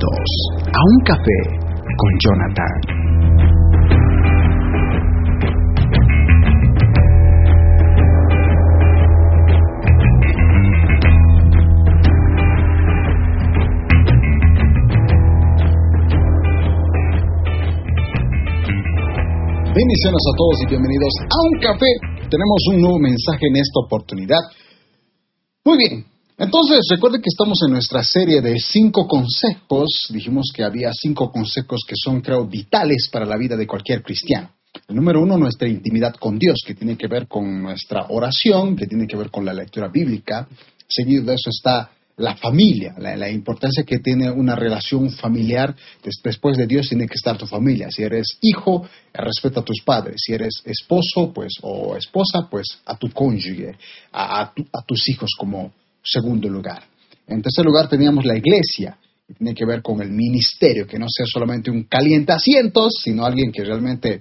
[0.00, 1.38] A un café
[1.96, 2.74] con Jonathan.
[19.74, 21.86] Bendiciones a todos y bienvenidos a un café.
[22.30, 24.38] Tenemos un nuevo mensaje en esta oportunidad.
[25.64, 26.04] Muy bien,
[26.38, 30.06] entonces recuerden que estamos en nuestra serie de cinco consejos.
[30.10, 34.52] Dijimos que había cinco consejos que son, creo, vitales para la vida de cualquier cristiano.
[34.86, 38.86] El número uno, nuestra intimidad con Dios, que tiene que ver con nuestra oración, que
[38.86, 40.46] tiene que ver con la lectura bíblica.
[40.86, 45.74] Seguido de eso está la familia, la, importancia que tiene una relación familiar.
[46.22, 47.90] Después de Dios tiene que estar tu familia.
[47.90, 50.20] Si eres hijo, respeta a tus padres.
[50.24, 53.76] Si eres esposo, pues, o esposa, pues a tu cónyuge,
[54.12, 54.52] a
[54.86, 56.82] tus hijos como segundo lugar.
[57.26, 58.96] En tercer lugar teníamos la iglesia,
[59.26, 63.24] que tiene que ver con el ministerio, que no sea solamente un caliente asientos, sino
[63.24, 64.20] alguien que realmente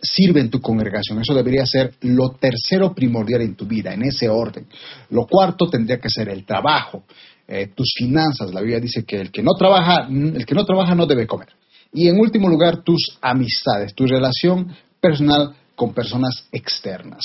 [0.00, 1.20] sirve en tu congregación.
[1.20, 4.66] Eso debería ser lo tercero primordial en tu vida, en ese orden.
[5.10, 7.04] Lo cuarto tendría que ser el trabajo,
[7.46, 8.52] eh, tus finanzas.
[8.52, 11.48] La Biblia dice que el que no trabaja, el que no trabaja no debe comer.
[11.92, 17.24] Y en último lugar, tus amistades, tu relación personal con personas externas.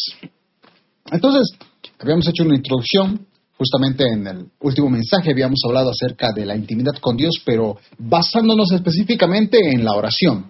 [1.12, 1.58] Entonces,
[2.00, 3.28] habíamos hecho una introducción.
[3.58, 8.72] Justamente en el último mensaje habíamos hablado acerca de la intimidad con Dios, pero basándonos
[8.72, 10.50] específicamente en la oración.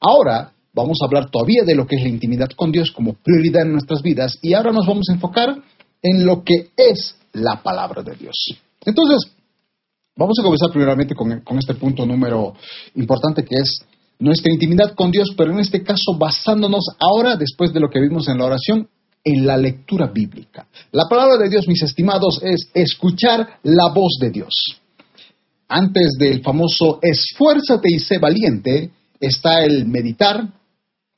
[0.00, 3.62] Ahora vamos a hablar todavía de lo que es la intimidad con Dios como prioridad
[3.62, 5.62] en nuestras vidas y ahora nos vamos a enfocar
[6.02, 8.34] en lo que es la palabra de Dios.
[8.84, 9.30] Entonces,
[10.16, 12.54] vamos a comenzar primeramente con, este punto número
[12.94, 13.80] importante que es
[14.18, 18.28] nuestra intimidad con Dios, pero en este caso basándonos ahora, después de lo que vimos
[18.28, 18.88] en la oración,
[19.22, 20.66] en la lectura bíblica.
[20.92, 24.80] La palabra de Dios, mis estimados, es escuchar la voz de Dios.
[25.68, 30.48] Antes del famoso esfuérzate y sé valiente, está el meditar,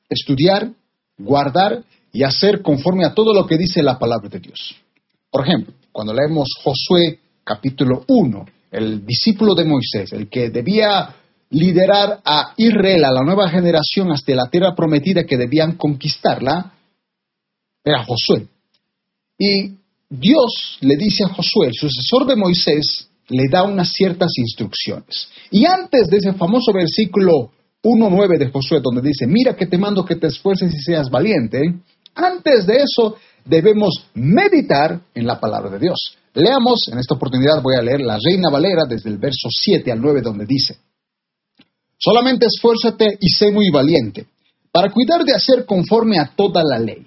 [0.09, 0.71] estudiar,
[1.17, 1.83] guardar
[2.13, 4.75] y hacer conforme a todo lo que dice la palabra de Dios.
[5.31, 11.15] Por ejemplo, cuando leemos Josué capítulo 1, el discípulo de Moisés, el que debía
[11.51, 16.73] liderar a Israel, a la nueva generación, hasta la tierra prometida que debían conquistarla,
[17.85, 18.47] era Josué.
[19.39, 19.77] Y
[20.09, 25.29] Dios le dice a Josué, el sucesor de Moisés, le da unas ciertas instrucciones.
[25.51, 27.51] Y antes de ese famoso versículo
[27.83, 31.61] 1.9 de Josué, donde dice, mira que te mando que te esfuerces y seas valiente,
[32.15, 36.17] antes de eso debemos meditar en la palabra de Dios.
[36.35, 40.01] Leamos, en esta oportunidad voy a leer la Reina Valera desde el verso 7 al
[40.01, 40.77] 9, donde dice,
[41.99, 44.27] solamente esfuérzate y sé muy valiente,
[44.71, 47.07] para cuidar de hacer conforme a toda la ley,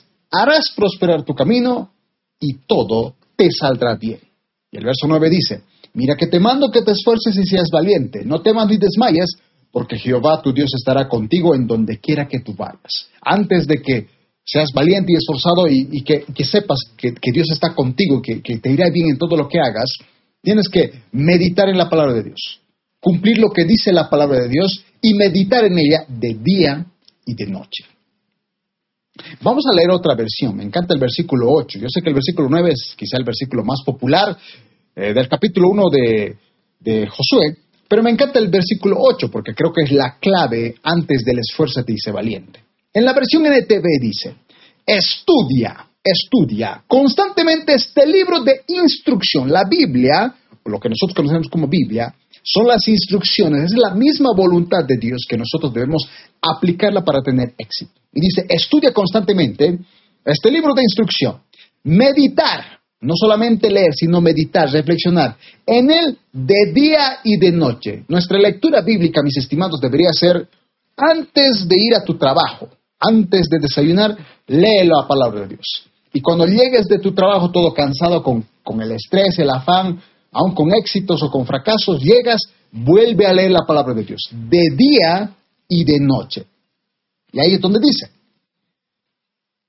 [0.31, 1.91] harás prosperar tu camino
[2.39, 4.19] y todo te saldrá bien.
[4.71, 8.23] Y el verso 9 dice, mira que te mando que te esfuerces y seas valiente,
[8.25, 9.29] no temas ni desmayes,
[9.71, 13.09] porque Jehová tu Dios estará contigo en donde quiera que tú vayas.
[13.21, 14.07] Antes de que
[14.43, 18.71] seas valiente y esforzado y, que, sepas que, que, Dios está contigo, que, que te
[18.71, 19.89] irá bien en todo lo que hagas,
[20.41, 22.59] tienes que meditar en la palabra de Dios,
[22.99, 26.85] cumplir lo que dice la palabra de Dios y meditar en ella de día
[27.25, 27.85] y de noche.
[29.41, 30.55] Vamos a leer otra versión.
[30.55, 31.79] Me encanta el versículo 8.
[31.79, 34.37] Yo sé que el versículo 9 es quizá el versículo más popular
[34.95, 37.57] eh, del capítulo 1 de, Josué,
[37.87, 41.81] pero me encanta el versículo 8 porque creo que es la clave antes del esfuerzo
[41.87, 42.59] y sé valiente.
[42.93, 44.35] En la versión NTV dice,
[44.85, 49.51] estudia, estudia constantemente este libro de instrucción.
[49.51, 50.33] La Biblia,
[50.63, 54.97] o lo que nosotros conocemos como Biblia, son las instrucciones, es la misma voluntad de
[54.97, 56.07] Dios que nosotros debemos
[56.41, 57.91] aplicarla para tener éxito.
[58.13, 59.77] Y dice, estudia constantemente
[60.25, 61.41] este libro de instrucción,
[61.83, 65.35] meditar, no solamente leer, sino meditar, reflexionar
[65.65, 68.03] en él de día y de noche.
[68.07, 70.47] Nuestra lectura bíblica, mis estimados, debería ser
[70.97, 74.15] antes de ir a tu trabajo, antes de desayunar,
[74.47, 75.87] lee la palabra de Dios.
[76.13, 79.99] Y cuando llegues de tu trabajo todo cansado con, con el estrés, el afán,
[80.31, 82.41] aun con éxitos o con fracasos, llegas,
[82.71, 85.35] vuelve a leer la palabra de Dios, de día
[85.67, 86.45] y de noche.
[87.31, 88.09] Y ahí es donde dice,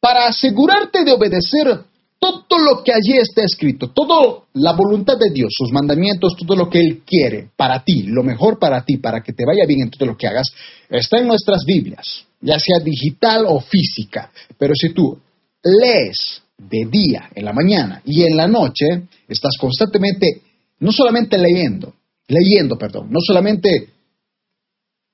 [0.00, 1.84] para asegurarte de obedecer
[2.18, 6.70] todo lo que allí está escrito, toda la voluntad de Dios, sus mandamientos, todo lo
[6.70, 9.90] que Él quiere para ti, lo mejor para ti, para que te vaya bien en
[9.90, 10.46] todo lo que hagas,
[10.88, 14.30] está en nuestras Biblias, ya sea digital o física.
[14.56, 15.18] Pero si tú
[15.64, 18.86] lees de día, en la mañana y en la noche,
[19.28, 20.42] estás constantemente,
[20.82, 21.94] no solamente leyendo,
[22.26, 23.88] leyendo, perdón, no solamente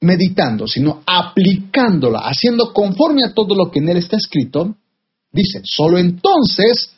[0.00, 4.76] meditando, sino aplicándola, haciendo conforme a todo lo que en él está escrito,
[5.30, 6.90] dice, solo entonces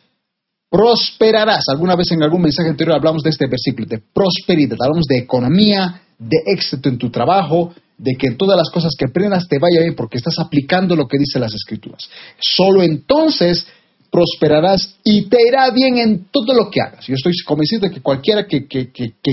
[0.70, 1.64] prosperarás.
[1.69, 6.02] Alguna vez en algún mensaje anterior hablamos de este versículo, de prosperidad, hablamos de economía,
[6.16, 9.81] de éxito en tu trabajo, de que en todas las cosas que aprendas te vaya
[9.81, 12.08] bien porque estás aplicando lo que dicen las escrituras.
[12.38, 13.66] Solo entonces
[14.10, 17.06] prosperarás y te irá bien en todo lo que hagas.
[17.06, 18.90] Yo estoy convencido de que cualquiera que, que,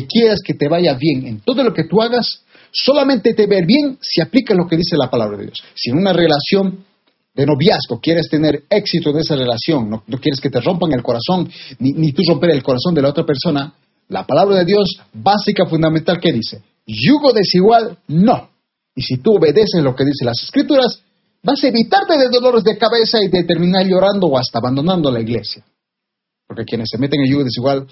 [0.08, 3.98] quieras que te vaya bien en todo lo que tú hagas, solamente te ver bien
[4.02, 5.64] si aplica lo que dice la palabra de Dios.
[5.74, 6.86] Si en una relación
[7.34, 11.50] de noviazgo quieres tener éxito en esa relación, no, quieres que te rompan el corazón,
[11.80, 13.74] ni, ni, tú romper el corazón de la otra persona,
[14.10, 16.62] la palabra de Dios básica, fundamental, ¿qué dice?
[16.86, 18.50] Yugo desigual, no.
[18.96, 21.04] Y si tú obedeces lo que dicen las escrituras,
[21.48, 25.22] vas a evitarte de dolores de cabeza y de terminar llorando o hasta abandonando la
[25.22, 25.64] iglesia.
[26.46, 27.88] Porque quienes se meten en yugo desigual,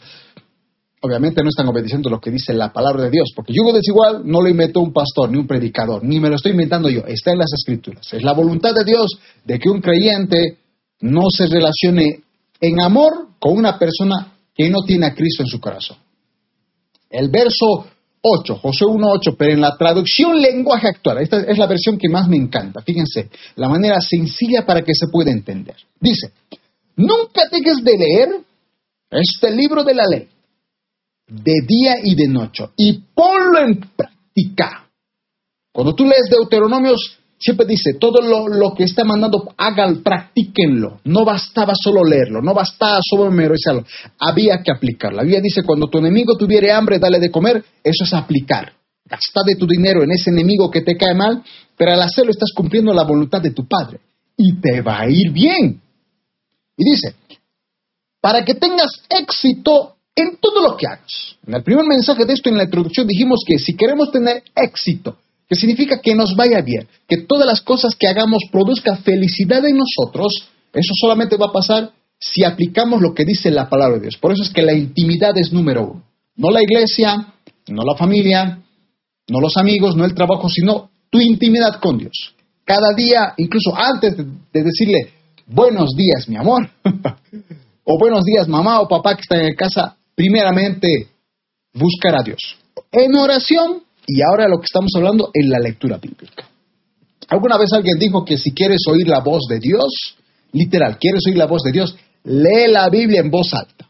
[1.02, 4.42] obviamente no están obedeciendo lo que dice la palabra de Dios, porque yugo desigual no
[4.42, 7.40] lo inventó un pastor ni un predicador, ni me lo estoy inventando yo, está en
[7.40, 8.14] las escrituras.
[8.14, 9.08] Es la voluntad de Dios
[9.46, 10.58] de que un creyente
[11.00, 12.24] no se relacione
[12.60, 15.98] en amor con una persona que no tiene a Cristo en su corazón.
[17.10, 17.88] El verso
[18.28, 22.28] 8, Josué 1.8, pero en la traducción lenguaje actual, esta es la versión que más
[22.28, 25.76] me encanta, fíjense, la manera sencilla para que se pueda entender.
[26.00, 26.32] Dice,
[26.96, 28.30] nunca dejes de leer
[29.12, 30.28] este libro de la ley,
[31.28, 34.88] de día y de noche, y ponlo en práctica.
[35.72, 41.00] Cuando tú lees Deuteronomios siempre dice, todo lo, que está mandando, hagan, practíquenlo.
[41.04, 43.86] No bastaba solo leerlo, no bastaba solo memorizarlo,
[44.18, 45.18] había que aplicarlo.
[45.18, 48.74] La Biblia dice, cuando tu enemigo tuviera hambre, dale de comer, eso es aplicar.
[49.06, 51.44] Gasta de tu dinero en ese enemigo que te cae mal,
[51.78, 54.00] pero al hacerlo estás cumpliendo la voluntad de tu Padre
[54.36, 55.80] y te va a ir bien.
[56.76, 57.14] Y dice,
[58.20, 61.36] para que tengas éxito en todo lo que hagas.
[61.46, 65.18] En el primer mensaje de esto, en la introducción, dijimos que si queremos tener éxito
[65.48, 69.78] que significa que nos vaya bien, que todas las cosas que hagamos produzcan felicidad en
[69.78, 74.18] nosotros, eso solamente va a pasar si aplicamos lo que dice la palabra de Dios.
[74.18, 76.04] Por eso es que la intimidad es número uno.
[76.36, 77.34] No la iglesia,
[77.68, 78.60] no la familia,
[79.28, 82.34] no los amigos, no el trabajo, sino tu intimidad con Dios.
[82.64, 85.14] Cada día, incluso antes de, decirle
[85.46, 86.68] buenos días, mi amor,
[87.84, 91.08] o buenos días, mamá o papá que está en casa, primeramente
[91.74, 92.58] buscar a Dios.
[92.92, 96.48] En oración y ahora lo que estamos hablando es la lectura bíblica.
[97.28, 100.18] ¿Alguna vez alguien dijo que si quieres oír la voz de Dios,
[100.52, 103.90] literal, quieres oír la voz de Dios, lee la Biblia en voz alta?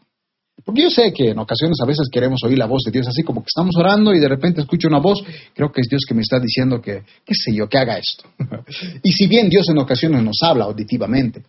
[0.64, 3.22] Porque yo sé que en ocasiones a veces queremos oír la voz de Dios así
[3.22, 5.22] como que estamos orando y de repente escucho una voz,
[5.54, 8.24] creo que es Dios que me está diciendo que, qué sé yo, que haga esto.
[9.02, 11.42] y si bien Dios en ocasiones nos habla auditivamente,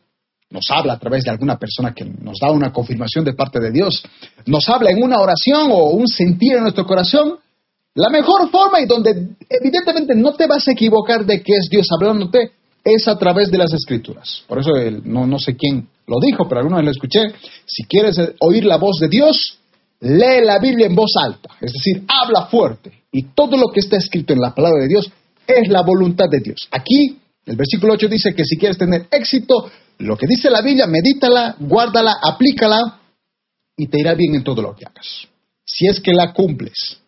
[0.52, 3.72] nos habla a través de alguna persona que nos da una confirmación de parte de
[3.72, 4.04] Dios,
[4.46, 7.40] nos habla en una oración o un sentir en nuestro corazón,
[7.98, 11.88] la mejor forma y donde evidentemente no te vas a equivocar de que es Dios
[11.92, 12.52] hablándote
[12.84, 14.44] es a través de las escrituras.
[14.48, 14.70] Por eso
[15.04, 17.22] no, no sé quién lo dijo, pero alguna vez lo escuché.
[17.66, 19.58] Si quieres oír la voz de Dios,
[20.00, 22.92] lee la Biblia en voz alta, es decir, habla fuerte.
[23.12, 25.12] Y todo lo que está escrito en la palabra de Dios
[25.48, 26.68] es la voluntad de Dios.
[26.70, 27.18] Aquí,
[27.48, 31.56] el versículo 8 dice que si quieres tener éxito, lo que dice la Biblia, medítala,
[31.60, 33.00] guárdala, aplícala
[33.76, 35.28] y te irá bien en todo lo que hagas.
[35.66, 37.00] Si es que la cumples.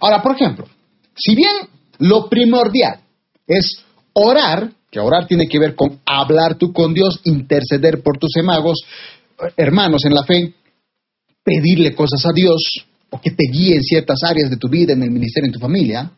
[0.00, 0.66] Ahora, por ejemplo,
[1.14, 1.52] si bien
[1.98, 3.00] lo primordial
[3.46, 8.36] es orar, que orar tiene que ver con hablar tú con Dios, interceder por tus
[8.36, 8.78] emagos,
[9.56, 10.54] hermanos en la fe,
[11.42, 12.62] pedirle cosas a Dios
[13.10, 15.60] o que te guíe en ciertas áreas de tu vida, en el ministerio, en tu
[15.60, 16.10] familia.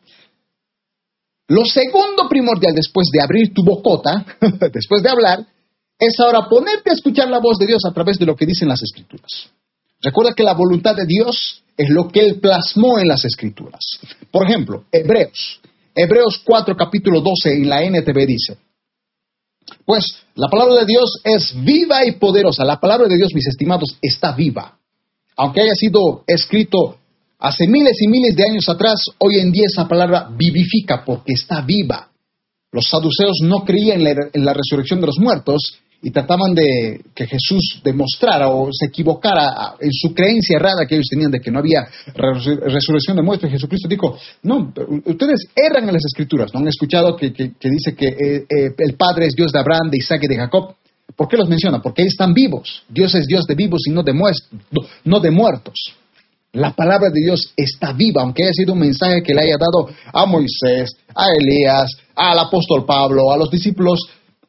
[1.49, 4.25] Lo segundo primordial después de abrir tu bocota,
[4.73, 5.47] después de hablar,
[5.99, 8.69] es ahora ponerte a escuchar la voz de Dios a través de lo que dicen
[8.69, 9.51] las escrituras.
[10.01, 13.81] Recuerda que la voluntad de Dios es lo que Él plasmó en las escrituras.
[14.33, 15.61] Por ejemplo, Hebreos.
[15.95, 18.59] Hebreos 4, capítulo 12 en la NTV dice,
[19.85, 20.05] pues
[20.35, 22.65] la palabra de Dios es viva y poderosa.
[22.65, 24.79] La palabra de Dios, mis estimados, está viva.
[25.37, 26.99] Aunque haya sido escrito
[27.39, 31.61] hace miles y miles de años atrás, hoy en día esa palabra vivifica porque está
[31.63, 32.11] viva.
[32.73, 37.81] Los saduceos no creían en la resurrección de los muertos y trataban de que Jesús
[37.83, 41.87] demostrara o se equivocara en su creencia errada que ellos tenían de que no había
[42.15, 43.51] resurrección de muertos.
[43.51, 44.73] Jesucristo dijo, no,
[45.07, 49.27] ustedes erran en las escrituras, ¿no han escuchado que, dice que eh, eh, el Padre
[49.27, 50.75] es Dios de Abraham, de Isaac y de Jacob?
[51.17, 51.83] ¿Por qué los menciona?
[51.83, 52.85] Porque están vivos.
[52.89, 54.15] Dios es Dios de vivos y no de,
[55.05, 55.95] no de muertos.
[56.53, 59.89] La palabra de Dios está viva, aunque haya sido un mensaje que le haya dado
[60.13, 64.01] a Moisés, a Elías, al apóstol Pablo, a los discípulos,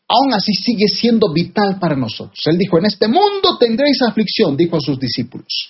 [0.09, 2.39] aún así sigue siendo vital para nosotros.
[2.45, 5.69] Él dijo, en este mundo tendréis aflicción, dijo a sus discípulos,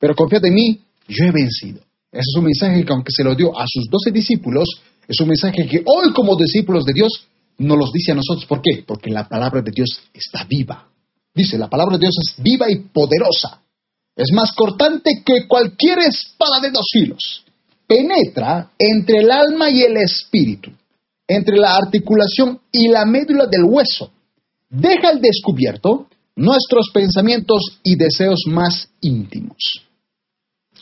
[0.00, 1.80] pero confiad en mí, yo he vencido.
[2.10, 4.68] Ese es un mensaje que aunque se lo dio a sus doce discípulos,
[5.06, 7.26] es un mensaje que hoy como discípulos de Dios
[7.58, 8.46] nos los dice a nosotros.
[8.46, 8.82] ¿Por qué?
[8.86, 10.88] Porque la palabra de Dios está viva.
[11.34, 13.60] Dice, la palabra de Dios es viva y poderosa.
[14.16, 17.44] Es más cortante que cualquier espada de dos filos.
[17.86, 20.70] Penetra entre el alma y el espíritu,
[21.28, 24.10] entre la articulación y la médula del hueso.
[24.70, 29.56] Deja al descubierto nuestros pensamientos y deseos más íntimos.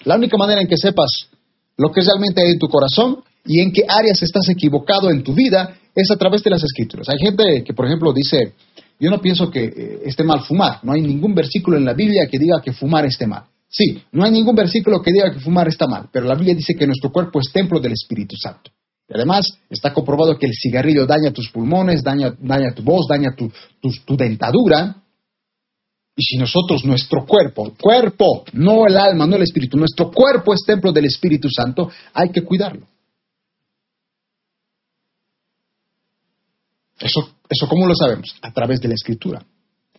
[0.04, 1.28] La única manera en que sepas
[1.76, 5.34] lo que realmente hay en tu corazón y en qué áreas estás equivocado en tu
[5.34, 7.08] vida es a través de las escrituras.
[7.08, 8.54] Hay gente que, por ejemplo, dice,
[9.00, 10.80] yo no pienso que eh, esté mal fumar.
[10.82, 13.44] No hay ningún versículo en la Biblia que diga que fumar esté mal.
[13.68, 16.74] Sí, no hay ningún versículo que diga que fumar está mal, pero la Biblia dice
[16.74, 18.70] que nuestro cuerpo es templo del Espíritu Santo.
[19.08, 22.34] Y además está comprobado que el cigarrillo daña tus pulmones, daña,
[22.74, 23.50] tu voz, daña tu,
[24.04, 24.96] tu dentadura.
[26.16, 30.60] Y si nosotros, nuestro cuerpo, cuerpo, no el alma, no el espíritu, nuestro cuerpo es
[30.66, 32.86] templo del Espíritu Santo, hay que cuidarlo.
[36.98, 38.34] Eso, eso ¿cómo lo sabemos?
[38.40, 39.44] A través de la escritura.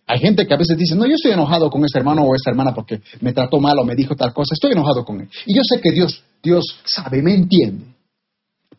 [0.06, 2.50] Hay gente que a veces dice, no, yo estoy enojado con ese hermano o esa
[2.50, 5.28] hermana porque me trató mal o me dijo tal cosa, estoy enojado con él.
[5.46, 7.97] Y yo sé que Dios, Dios sabe, me entiende.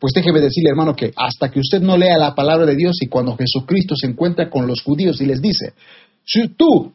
[0.00, 3.08] Pues déjeme decirle, hermano, que hasta que usted no lea la palabra de Dios y
[3.08, 5.74] cuando Jesucristo se encuentra con los judíos y les dice,
[6.24, 6.92] si tú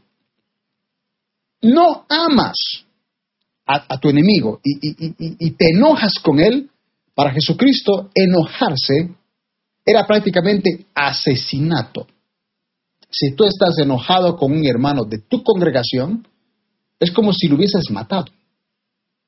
[1.61, 2.55] no amas
[3.67, 6.69] a, tu enemigo y te enojas con él,
[7.15, 9.15] para Jesucristo enojarse
[9.85, 12.07] era prácticamente asesinato.
[13.09, 16.27] Si tú estás enojado con un hermano de tu congregación,
[16.99, 18.25] es como si lo hubieses matado.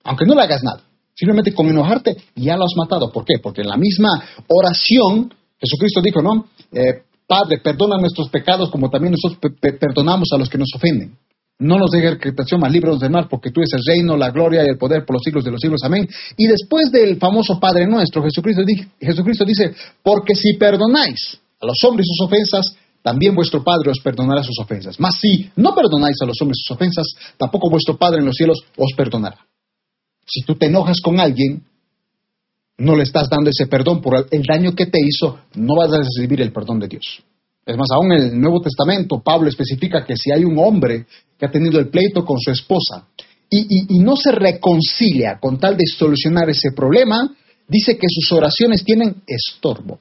[0.03, 0.81] Aunque no le hagas nada.
[1.17, 3.11] Simplemente con enojarte ya lo has matado.
[3.11, 3.35] ¿Por qué?
[3.41, 4.09] Porque en la misma
[4.47, 6.45] oración, Jesucristo dijo, ¿no?
[6.71, 11.17] Eh, Padre, perdona nuestros pecados como también nosotros perdonamos a los que nos ofenden.
[11.59, 14.63] No nos dejes tentación, más líbranos del mal, porque tú eres el reino, la gloria
[14.63, 15.81] y el poder por los siglos de los siglos.
[15.83, 16.07] Amén.
[16.37, 18.61] Y después del famoso Padre nuestro, Jesucristo,
[19.01, 24.43] Jesucristo dice, porque si perdonáis a los hombres sus ofensas, también vuestro Padre os perdonará
[24.43, 24.99] sus ofensas.
[24.99, 27.07] Mas si no perdonáis a los hombres sus ofensas,
[27.37, 29.37] tampoco vuestro Padre en los cielos os perdonará.
[30.27, 31.63] Si tú te enojas con alguien,
[32.77, 35.97] no le estás dando ese perdón por el daño que te hizo, no vas a
[35.97, 37.23] recibir el perdón de Dios.
[37.65, 41.05] Es más, aún en el Nuevo Testamento, Pablo especifica que si hay un hombre
[41.37, 43.07] que ha tenido el pleito con su esposa
[43.49, 47.29] y, no se reconcilia con tal de solucionar ese problema,
[47.67, 49.99] dice que sus oraciones tienen estorbo.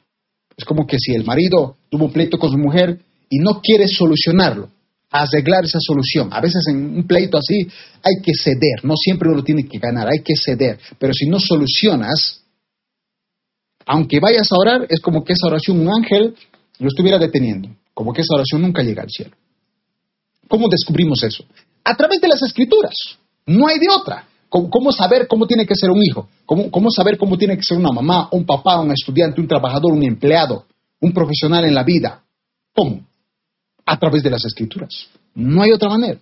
[0.56, 3.88] Es como que si el marido tuvo un pleito con su mujer y no quiere
[3.88, 4.70] solucionarlo,
[5.10, 6.28] arreglar esa solución.
[6.32, 7.68] A veces en un pleito así
[8.02, 10.78] hay que ceder, no siempre uno tiene que ganar, hay que ceder.
[10.98, 12.42] Pero si no solucionas,
[13.86, 16.34] aunque vayas a orar, es como que esa oración un ángel
[16.78, 19.36] lo estuviera deteniendo, como que esa oración nunca llega al cielo.
[20.48, 21.44] ¿Cómo descubrimos eso?
[21.84, 22.94] A través de las escrituras.
[23.46, 24.26] No hay de otra.
[24.48, 26.28] ¿Cómo, saber cómo tiene que ser un hijo?
[26.46, 29.92] ¿Cómo, ¿Cómo, saber cómo tiene que ser una mamá, un papá, un estudiante, un trabajador,
[29.92, 30.64] un empleado,
[31.00, 32.22] un profesional en la vida?
[32.72, 33.00] ¿Cómo?
[33.86, 35.08] A través de las escrituras.
[35.34, 36.18] No hay otra manera.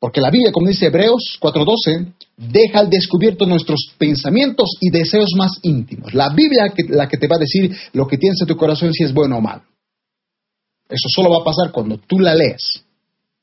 [0.00, 5.52] Porque la Biblia, como dice Hebreos 4:12, deja al descubierto nuestros pensamientos y deseos más
[5.62, 6.14] íntimos.
[6.14, 8.94] La Biblia es la que te va a decir lo que tienes en tu corazón
[8.94, 9.62] si es bueno o malo.
[10.88, 12.82] Eso solo va a pasar cuando tú la lees.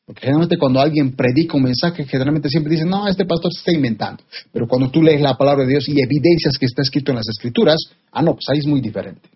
[0.03, 3.71] Porque generalmente cuando alguien predica un mensaje, generalmente siempre dicen, no, este pastor se está
[3.73, 4.23] inventando.
[4.51, 7.27] Pero cuando tú lees la palabra de Dios y evidencias que está escrito en las
[7.27, 7.77] escrituras,
[8.11, 9.29] ah, no, pues ahí es muy diferente.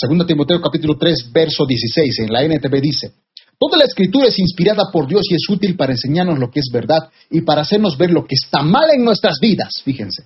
[0.00, 3.10] Segundo Timoteo capítulo 3, verso 16, en la NTV dice,
[3.58, 6.68] Toda la escritura es inspirada por Dios y es útil para enseñarnos lo que es
[6.72, 9.70] verdad y para hacernos ver lo que está mal en nuestras vidas.
[9.84, 10.22] Fíjense.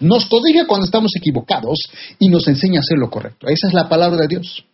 [0.00, 1.78] Nos corrige cuando estamos equivocados
[2.18, 3.46] y nos enseña a hacer lo correcto.
[3.46, 4.64] Esa es la palabra de Dios.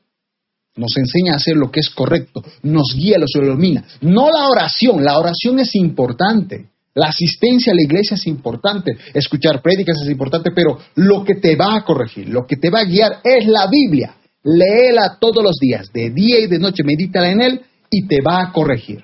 [0.77, 3.85] Nos enseña a hacer lo que es correcto, nos guía, nos ilumina.
[4.01, 6.71] No la oración, la oración es importante.
[6.95, 11.55] La asistencia a la iglesia es importante, escuchar prédicas es importante, pero lo que te
[11.55, 14.15] va a corregir, lo que te va a guiar es la Biblia.
[14.45, 18.43] Léela todos los días, de día y de noche, medítala en él y te va
[18.43, 19.03] a corregir.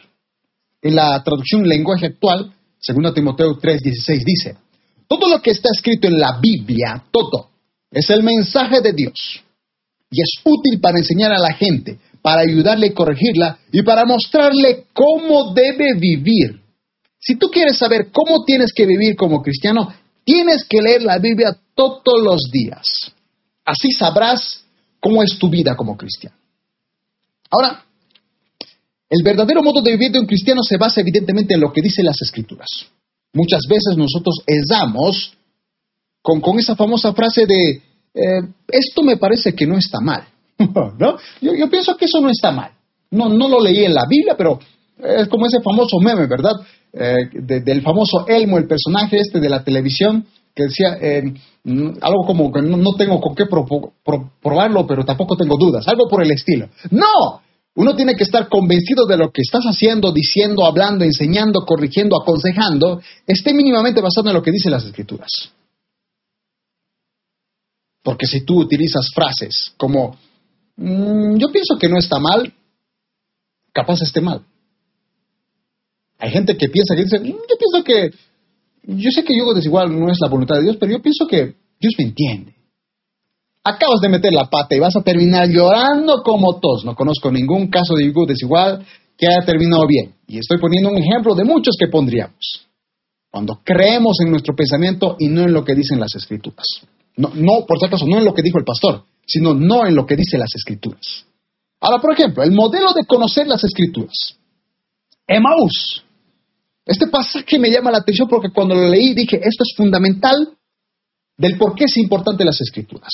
[0.82, 2.52] En la traducción lenguaje actual,
[2.86, 4.56] 2 Timoteo 3:16 dice,
[5.08, 7.50] todo lo que está escrito en la Biblia, todo,
[7.90, 9.42] es el mensaje de Dios
[10.10, 14.86] y es útil para enseñar a la gente, para ayudarle a corregirla y para mostrarle
[14.92, 16.60] cómo debe vivir.
[17.18, 19.92] Si tú quieres saber cómo tienes que vivir como cristiano,
[20.24, 23.12] tienes que leer la Biblia todos los días.
[23.64, 24.63] Así sabrás
[25.04, 26.34] cómo es tu vida como cristiano.
[27.50, 27.84] Ahora,
[29.10, 32.06] el verdadero modo de vivir de un cristiano se basa evidentemente en lo que dicen
[32.06, 32.68] las escrituras.
[33.34, 35.34] Muchas veces nosotros esdamos
[36.22, 37.82] con, con esa famosa frase de,
[38.14, 40.24] eh, esto me parece que no está mal.
[40.58, 41.18] ¿No?
[41.42, 42.72] Yo, pienso que eso no está mal.
[43.10, 44.58] No, no lo leí en la Biblia, pero
[44.98, 46.54] es como ese famoso meme, ¿verdad?
[46.94, 51.34] Eh, del famoso Elmo, el personaje este de la televisión, que decía eh,
[52.00, 56.30] algo como que no, tengo con qué probarlo, pero tampoco tengo dudas, algo por el
[56.30, 56.68] estilo.
[56.90, 57.42] No,
[57.76, 63.00] uno tiene que estar convencido de lo que estás haciendo, diciendo, hablando, enseñando, corrigiendo, aconsejando,
[63.26, 65.30] esté mínimamente basado en lo que dicen las escrituras.
[68.02, 70.16] Porque si tú utilizas frases como,
[70.76, 72.52] mm, yo pienso que no está mal,
[73.72, 74.42] capaz esté mal.
[76.18, 78.10] Hay gente que piensa que dice, mm, yo pienso que,
[78.86, 81.54] yo sé que yugo desigual no es la voluntad de Dios, pero yo pienso que
[81.80, 82.54] Dios me entiende.
[83.62, 86.84] Acabas de meter la pata y vas a terminar llorando como todos.
[86.84, 88.84] No conozco ningún caso de yugo desigual
[89.16, 90.14] que haya terminado bien.
[90.26, 92.66] Y estoy poniendo un ejemplo de muchos que pondríamos.
[93.30, 96.66] Cuando creemos en nuestro pensamiento y no en lo que dicen las escrituras.
[97.16, 99.94] No, no, por si acaso, no en lo que dijo el pastor, sino no en
[99.94, 101.24] lo que dicen las escrituras.
[101.80, 104.36] Ahora, por ejemplo, el modelo de conocer las escrituras.
[105.26, 106.03] Emaús.
[106.86, 110.56] Este pasaje me llama la atención porque cuando lo leí dije, esto es fundamental
[111.36, 113.12] del por qué es importante las escrituras.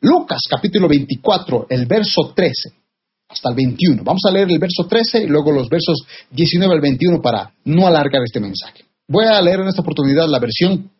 [0.00, 2.72] Lucas capítulo 24, el verso 13
[3.28, 4.02] hasta el 21.
[4.02, 5.98] Vamos a leer el verso 13 y luego los versos
[6.30, 8.84] 19 al 21 para no alargar este mensaje.
[9.06, 10.90] Voy a leer en esta oportunidad la versión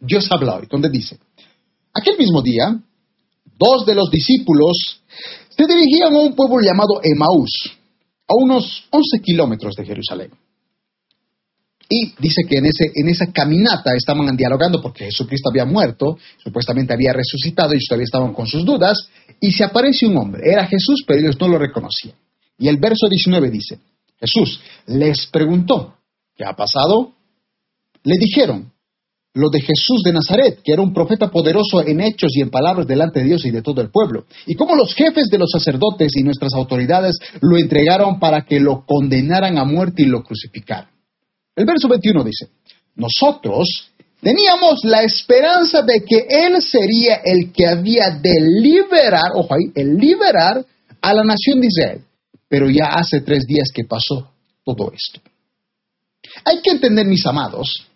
[0.00, 1.18] Dios habla hoy, donde dice,
[1.94, 2.76] Aquel mismo día,
[3.56, 5.00] dos de los discípulos
[5.50, 7.50] se dirigían a un pueblo llamado Emaús,
[8.26, 10.30] a unos 11 kilómetros de Jerusalén.
[11.94, 16.94] Y dice que en, ese, en esa caminata estaban dialogando porque Jesucristo había muerto, supuestamente
[16.94, 18.96] había resucitado y todavía estaban con sus dudas,
[19.38, 20.50] y se aparece un hombre.
[20.50, 22.14] Era Jesús, pero ellos no lo reconocían.
[22.56, 23.78] Y el verso 19 dice,
[24.18, 25.96] Jesús les preguntó,
[26.34, 27.12] ¿qué ha pasado?
[28.04, 28.72] Le dijeron,
[29.34, 32.86] lo de Jesús de Nazaret, que era un profeta poderoso en hechos y en palabras
[32.86, 36.12] delante de Dios y de todo el pueblo, y cómo los jefes de los sacerdotes
[36.16, 40.91] y nuestras autoridades lo entregaron para que lo condenaran a muerte y lo crucificaran.
[41.54, 42.46] El verso 21 dice,
[42.96, 49.70] nosotros teníamos la esperanza de que Él sería el que había de liberar, ojo ahí,
[49.74, 50.64] el liberar
[51.00, 52.04] a la nación de Israel,
[52.48, 54.32] pero ya hace tres días que pasó
[54.64, 55.20] todo esto.
[56.44, 57.86] Hay que entender, mis amados,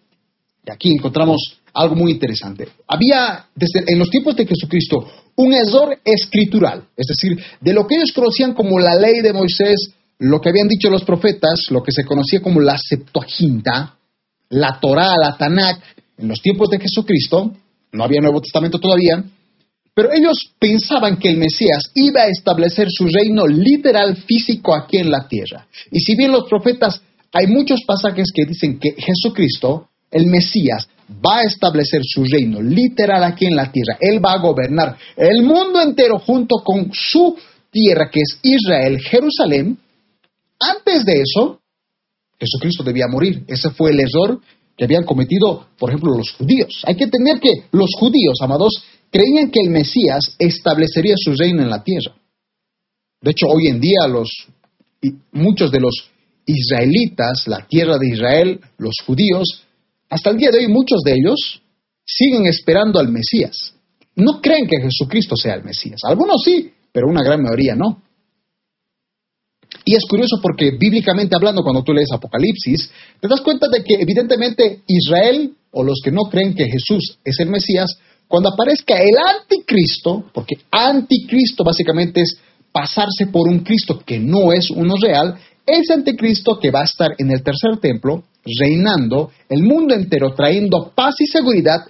[0.66, 2.69] y aquí encontramos algo muy interesante.
[2.88, 7.97] Había, desde, en los tiempos de Jesucristo, un error escritural, es decir, de lo que
[7.97, 11.92] ellos conocían como la ley de Moisés, lo que habían dicho los profetas, lo que
[11.92, 13.96] se conocía como la Septuaginta,
[14.50, 15.83] la Torá, la Tanakh,
[16.18, 17.52] en los tiempos de Jesucristo,
[17.92, 19.22] no había Nuevo Testamento todavía,
[19.94, 25.11] pero ellos pensaban que el Mesías iba a establecer su reino literal físico aquí en
[25.11, 25.66] la tierra.
[25.90, 27.00] Y si bien los profetas,
[27.33, 33.24] hay muchos pasajes que dicen que Jesucristo el Mesías va a establecer su reino literal
[33.24, 33.96] aquí en la tierra.
[34.00, 37.37] Él va a gobernar el mundo entero junto con su
[37.70, 39.79] tierra, que es Israel, Jerusalén.
[40.59, 41.61] Antes de eso,
[42.38, 43.45] Jesucristo debía morir.
[43.47, 44.40] Ese fue el error
[44.77, 46.83] que habían cometido, por ejemplo, los judíos.
[46.85, 51.71] Hay que entender que los judíos, amados, creían que el Mesías establecería su reino en
[51.71, 52.14] la tierra.
[53.23, 54.29] De hecho, hoy en día los,
[55.33, 56.11] muchos de los
[56.45, 59.62] israelitas, la tierra de Israel, los judíos,
[60.09, 61.62] hasta el día de hoy muchos de ellos
[62.05, 63.75] siguen esperando al Mesías.
[64.14, 66.01] No creen que Jesucristo sea el Mesías.
[66.05, 68.03] Algunos sí, pero una gran mayoría no.
[69.88, 73.94] Y es curioso porque bíblicamente hablando, cuando tú lees Apocalipsis, te das cuenta de que
[73.94, 77.96] evidentemente Israel o los que no creen que Jesús es el Mesías,
[78.27, 82.37] cuando aparezca el anticristo, porque anticristo básicamente es
[82.72, 87.11] pasarse por un Cristo que no es uno real, ese anticristo que va a estar
[87.18, 88.25] en el tercer templo,
[88.61, 91.87] reinando el mundo entero, trayendo paz y seguridad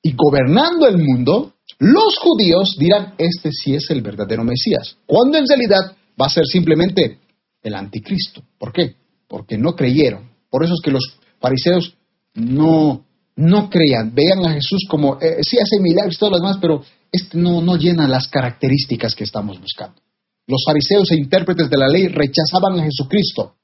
[0.00, 5.48] y gobernando el mundo, los judíos dirán, este sí es el verdadero Mesías, cuando en
[5.48, 7.18] realidad va a ser simplemente
[7.62, 8.42] el anticristo.
[8.58, 8.94] ¿Por qué?
[9.28, 10.30] Porque no creyeron.
[10.50, 11.94] Por eso es que los fariseos
[12.34, 13.04] no,
[13.36, 16.82] no creían, veían a Jesús como, eh, sí hace milagros y todo lo demás, pero
[17.12, 20.00] este no, no llena las características que estamos buscando.
[20.46, 23.54] Los fariseos e intérpretes de la ley rechazaban a Jesucristo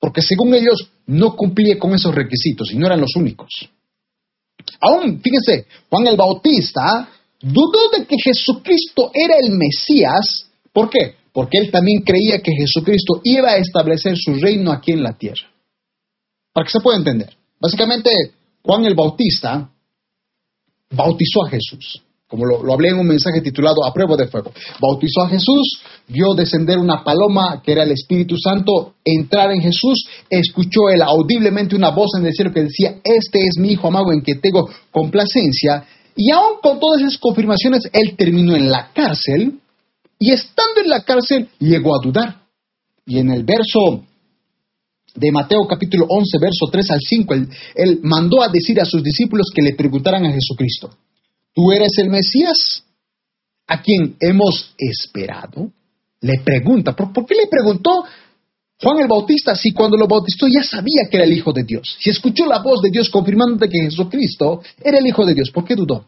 [0.00, 3.50] porque según ellos no cumplía con esos requisitos y no eran los únicos.
[4.80, 7.08] Aún, fíjense, Juan el Bautista
[7.40, 10.50] dudó de que Jesucristo era el Mesías.
[10.72, 11.16] ¿Por qué?
[11.32, 15.48] Porque él también creía que Jesucristo iba a establecer su reino aquí en la tierra.
[16.52, 17.30] Para que se pueda entender.
[17.60, 18.10] Básicamente,
[18.62, 19.70] Juan el Bautista
[20.90, 22.02] bautizó a Jesús.
[22.26, 24.52] como lo, hablé en un mensaje titulado A prueba de fuego.
[24.80, 30.06] Bautizó a Jesús, vio descender una paloma que era el Espíritu Santo, entrar en Jesús,
[30.28, 34.12] escuchó él audiblemente una voz en el cielo que decía, este es mi hijo amado
[34.12, 35.84] en que tengo complacencia.
[36.16, 39.59] Y aún con todas esas confirmaciones, él terminó en la cárcel
[40.20, 42.42] y estando en la cárcel llegó a dudar.
[43.06, 44.04] Y en el verso
[45.14, 47.34] de Mateo capítulo 11, verso 3 al 5,
[47.74, 50.90] él, mandó a decir a sus discípulos que le preguntaran a Jesucristo,
[51.54, 52.84] ¿tú eres el Mesías?
[53.66, 55.72] ¿A quien hemos esperado?
[56.20, 58.04] Le pregunta, ¿por, qué le preguntó
[58.78, 61.96] Juan el Bautista si cuando lo bautizó ya sabía que era el Hijo de Dios?
[61.98, 65.64] Si escuchó la voz de Dios confirmando que Jesucristo era el Hijo de Dios, ¿por
[65.64, 66.04] qué dudó?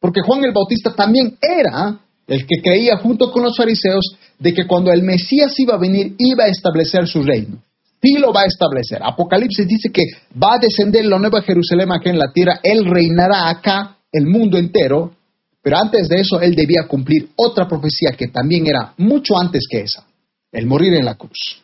[0.00, 4.66] Porque Juan el Bautista también era el que creía junto con los fariseos de que
[4.66, 7.62] cuando el Mesías iba a venir iba a establecer su reino
[8.04, 9.00] sí lo va a establecer.
[9.02, 10.02] Apocalipsis dice que
[10.36, 14.58] va a descender la nueva Jerusalén aquí en la tierra, Él reinará acá el mundo
[14.58, 15.14] entero,
[15.62, 19.80] pero antes de eso Él debía cumplir otra profecía que también era mucho antes que
[19.80, 20.06] esa,
[20.52, 21.62] el morir en la cruz.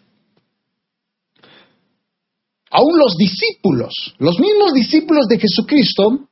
[2.70, 6.28] Aún los discípulos, los mismos discípulos de Jesucristo,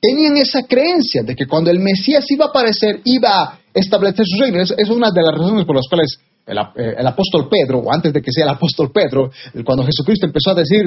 [0.00, 4.40] tenían esa creencia de que cuando el Mesías iba a aparecer, iba a establecer su
[4.40, 4.60] reino.
[4.62, 8.22] es una de las razones por las cuales eh, el, apóstol Pedro, o antes de
[8.22, 9.30] que sea el apóstol Pedro,
[9.64, 10.80] cuando Jesucristo empezó a decir,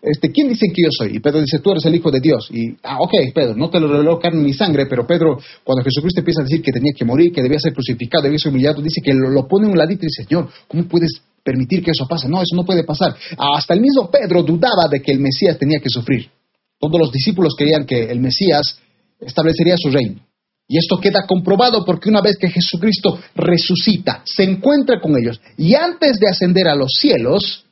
[0.00, 1.16] este, ¿quién dicen que yo soy?
[1.16, 2.48] Y Pedro dice, tú eres el Hijo de Dios.
[2.52, 6.20] Y, ah, ok, Pedro, no te lo reveló carne ni sangre, pero Pedro, cuando Jesucristo
[6.20, 9.00] empieza a decir que tenía que morir, que debía ser crucificado, debía ser humillado, dice
[9.02, 11.10] que lo, pone en un ladito y dice, Señor, ¿cómo puedes
[11.42, 12.28] permitir que eso pase?
[12.28, 13.16] No, eso no puede pasar.
[13.36, 16.30] Hasta el mismo Pedro dudaba de que el Mesías tenía que sufrir.
[16.78, 18.78] Todos los discípulos creían que el Mesías
[19.20, 20.27] establecería su reino.
[20.70, 25.74] Y esto queda comprobado porque una vez que Jesucristo resucita, se encuentra con ellos y
[25.74, 27.64] antes de ascender a los cielos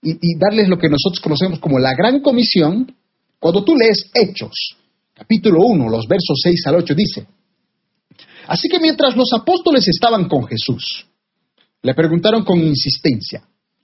[0.00, 2.94] y, darles lo que nosotros conocemos como la gran comisión,
[3.40, 4.76] cuando tú lees Hechos,
[5.12, 7.26] capítulo 1, los versos 6 al 8, dice,
[8.46, 11.06] así que mientras los apóstoles estaban con Jesús,
[11.82, 13.42] le preguntaron con insistencia,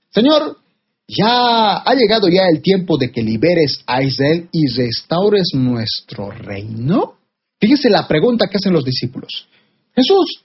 [0.09, 0.57] Señor,
[1.05, 7.15] ya ha llegado ya el tiempo de que liberes a Israel y restaures nuestro reino.
[7.63, 9.47] Fíjese la pregunta que hacen los discípulos.
[9.95, 10.43] Jesús,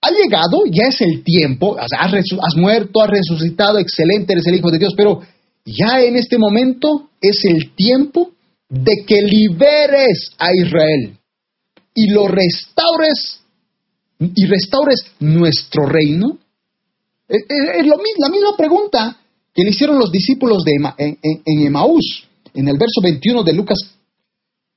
[0.00, 4.78] ha llegado, ya es el tiempo, has, muerto, has resucitado, excelente, eres el Hijo de
[4.80, 5.20] Dios, pero
[5.64, 8.32] ya en este momento es el tiempo
[8.68, 11.16] de que liberes a Israel
[11.94, 13.38] y lo restaures
[14.18, 16.38] y restaures nuestro reino.
[17.28, 19.16] Es, la misma pregunta
[19.54, 23.78] que le hicieron los discípulos de en, en Emaús, en el verso 21 de Lucas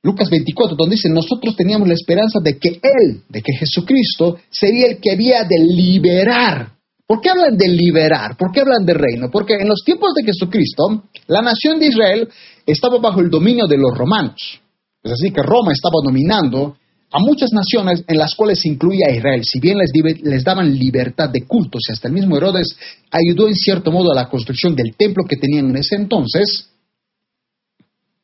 [0.04, 4.88] Lucas 24, donde dice, nosotros teníamos la esperanza de que Él, de que Jesucristo, sería
[4.88, 6.72] el que había de liberar.
[7.06, 8.36] ¿Por qué hablan de liberar?
[8.38, 9.30] ¿Por qué hablan de reino?
[9.32, 12.30] Porque en los tiempos de Jesucristo, la nación de Israel
[12.66, 14.62] estaba bajo el dominio de los romanos.
[15.04, 16.78] Es así que Roma estaba dominando
[17.12, 19.44] a muchas naciones en las cuales se incluía a Israel.
[19.44, 19.92] Si bien les,
[20.24, 22.76] les daban libertad de cultos y hasta el mismo Herodes
[23.12, 26.71] ayudó en cierto modo a la construcción del templo que tenían en ese entonces,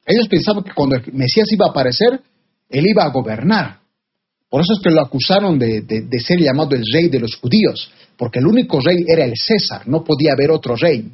[0.08, 2.22] ellos pensaban que cuando el Mesías iba a aparecer,
[2.70, 3.80] él iba a gobernar.
[4.50, 5.84] Por eso es que lo acusaron de,
[6.26, 10.06] ser llamado el rey de los judíos, porque el único rey era el César, no
[10.06, 11.12] podía haber otro rey.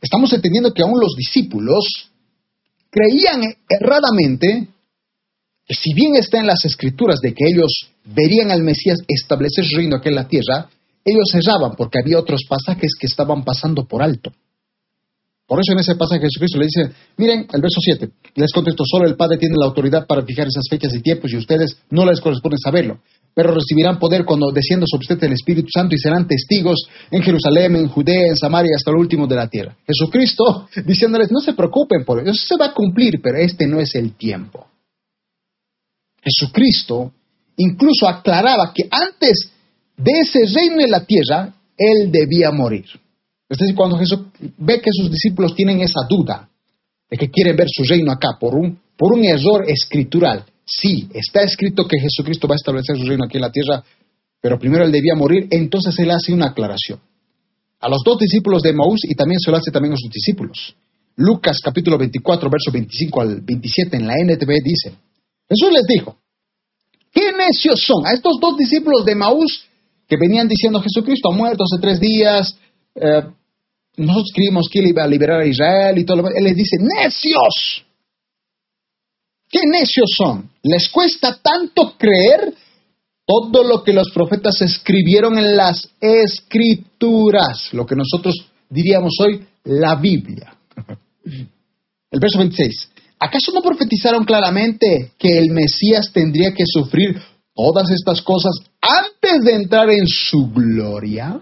[0.00, 2.10] Estamos entendiendo que aún los discípulos
[2.90, 4.68] creían erradamente
[5.66, 9.76] que si bien está en las escrituras de que ellos verían al Mesías establecer su
[9.76, 10.70] reino aquí en la tierra,
[11.04, 14.32] ellos erraban porque había otros pasajes que estaban pasando por alto.
[15.48, 19.06] Por eso en ese pasaje Jesucristo le dice, miren, el verso 7, les contestó, solo
[19.06, 22.20] el Padre tiene la autoridad para fijar esas fechas y tiempos y ustedes no les
[22.20, 23.00] corresponde saberlo,
[23.32, 27.76] pero recibirán poder cuando descienda sobre ustedes el Espíritu Santo y serán testigos en Jerusalén,
[27.76, 29.74] en Judea, en Samaria, hasta lo último de la tierra.
[29.86, 33.80] Jesucristo diciéndoles, no se preocupen por eso, eso se va a cumplir, pero este no
[33.80, 34.66] es el tiempo.
[36.22, 37.10] Jesucristo
[37.56, 39.50] incluso aclaraba que antes
[39.96, 42.84] de ese reino en la tierra, Él debía morir.
[43.48, 44.20] Es decir, cuando Jesús
[44.58, 46.48] ve que sus discípulos tienen esa duda
[47.10, 48.78] de que quieren ver su reino acá por un,
[49.24, 53.50] error escritural, sí, está escrito que Jesucristo va a establecer su reino aquí en la
[53.50, 53.82] tierra,
[54.40, 57.00] pero primero él debía morir, entonces él hace una aclaración.
[57.80, 60.74] A los dos discípulos de Maús y también se lo hace también a sus discípulos.
[61.16, 64.94] Lucas capítulo 24, verso 25 al 27 en la NTV dice,
[65.48, 66.18] Jesús les dijo,
[67.12, 68.06] ¿qué necios son?
[68.06, 69.64] A estos dos discípulos de Maús
[70.06, 72.56] que venían diciendo Jesucristo ha muerto hace tres días,
[72.94, 73.22] eh,
[73.98, 76.28] nosotros creímos que él iba a liberar a Israel y todo lo.
[76.28, 77.84] Él les dice, necios.
[79.50, 80.50] ¿Qué necios son?
[80.62, 82.54] ¿Les cuesta tanto creer
[83.26, 87.72] todo lo que los profetas escribieron en las escrituras?
[87.72, 88.34] Lo que nosotros
[88.68, 90.54] diríamos hoy la Biblia.
[92.10, 92.90] El verso 26.
[93.20, 97.20] ¿Acaso no profetizaron claramente que el Mesías tendría que sufrir
[97.54, 101.40] todas estas cosas antes de entrar en su gloria?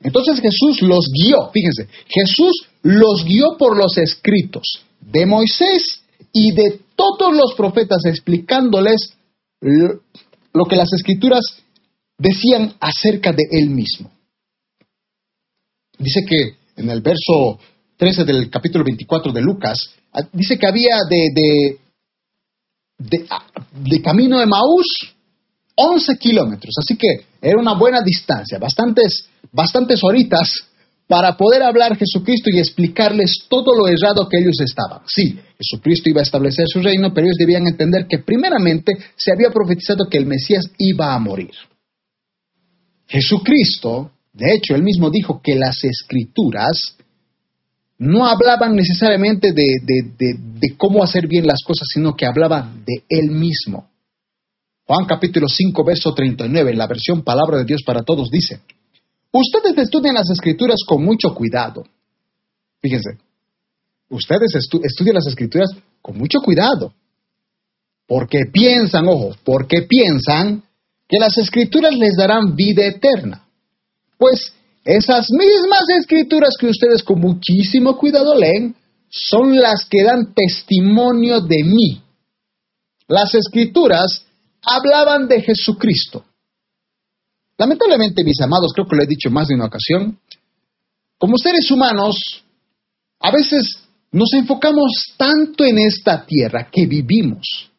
[0.00, 6.00] Entonces Jesús los guió, fíjense, Jesús los guió por los escritos de Moisés
[6.32, 9.14] y de todos los profetas explicándoles
[9.60, 11.42] lo que las escrituras
[12.16, 14.10] decían acerca de él mismo.
[15.98, 17.58] Dice que en el verso
[17.98, 21.78] 13 del capítulo 24 de Lucas, ah, dice que había de,
[22.98, 25.14] de, ah, de, camino de Maús
[25.74, 30.70] 11 kilómetros, así que era una buena distancia, bastantes, bastantes horitas
[31.06, 35.00] para poder hablar Jesucristo y explicarles todo lo errado que ellos estaban.
[35.06, 39.50] Sí, Jesucristo iba a establecer su reino, pero ellos debían entender que primeramente se había
[39.50, 41.50] profetizado que el Mesías iba a morir.
[43.08, 46.96] Jesucristo, de hecho, él mismo dijo que las escrituras
[47.98, 49.64] no hablaban necesariamente de,
[50.16, 53.89] de, cómo hacer bien las cosas, sino que hablaban de él mismo.
[54.90, 58.62] Juan capítulo 5, verso 39, en la versión Palabra de Dios para Todos, dice,
[59.30, 61.84] ustedes estudian las escrituras con mucho cuidado.
[62.82, 63.10] Fíjense,
[64.08, 65.70] ustedes estudian las escrituras
[66.02, 66.92] con mucho cuidado,
[68.08, 70.64] porque piensan, ojo, porque piensan
[71.06, 73.46] que las escrituras les darán vida eterna.
[74.18, 74.52] Pues
[74.84, 78.74] esas mismas escrituras que ustedes con muchísimo cuidado leen
[79.08, 82.02] son las que dan testimonio de mí.
[83.06, 84.26] Las escrituras
[84.62, 86.24] hablaban de Jesucristo.
[87.58, 90.18] Lamentablemente, mis amados, creo que lo he dicho más de una ocasión,
[91.18, 92.16] como seres humanos,
[93.20, 93.80] a veces
[94.12, 97.70] nos enfocamos tanto en esta tierra que vivimos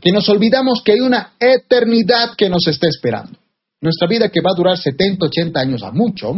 [0.00, 3.38] que nos olvidamos que hay una eternidad que nos está esperando.
[3.80, 6.34] Nuestra vida que va a durar 70, 80 años a mucho,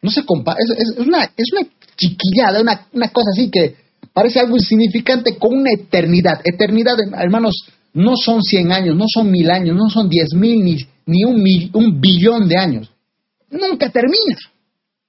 [0.00, 2.60] no se compara, es, una, es una chiquillada,
[2.92, 3.76] una cosa así que
[4.12, 6.40] parece algo insignificante con una eternidad.
[6.44, 7.54] Eternidad, hermanos,
[7.94, 10.76] no son 100 años, no son mil años, no son 10 mil ni,
[11.06, 12.90] ni un, un billón de años.
[13.50, 14.36] Nunca termina.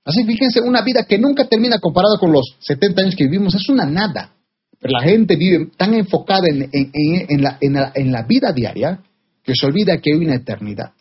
[0.05, 3.69] Así fíjense, una vida que nunca termina comparada con los 70 años que vivimos, es
[3.69, 4.33] una nada.
[4.79, 8.99] Pero la gente vive tan enfocada en, la, vida diaria
[9.41, 10.91] que se olvida que hay una eternidad.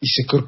[0.00, 0.06] Y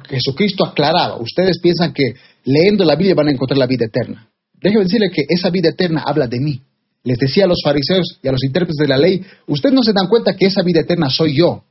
[0.09, 2.13] Jesucristo aclaraba, ustedes piensan que
[2.45, 4.29] leyendo la Biblia van a encontrar la vida eterna.
[4.53, 6.61] Déjenme decirle que esa vida eterna habla de mí.
[7.05, 9.93] Les decía a los fariseos y a los intérpretes de la ley, ustedes no se
[9.93, 11.63] dan cuenta que esa vida eterna soy yo.